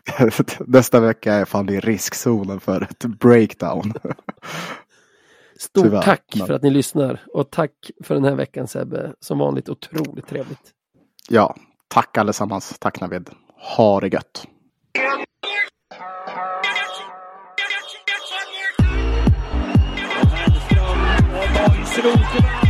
[0.66, 3.92] nästa vecka är fan i riskzonen för ett breakdown.
[5.58, 9.12] Stort Tyvärr, tack men- för att ni lyssnar och tack för den här veckan Sebbe.
[9.20, 10.70] Som vanligt otroligt trevligt.
[11.28, 11.56] Ja,
[11.88, 12.76] tack allesammans.
[12.78, 13.30] Tack Navid.
[13.76, 14.46] Ha det gött.
[21.90, 22.69] Sit on the ground.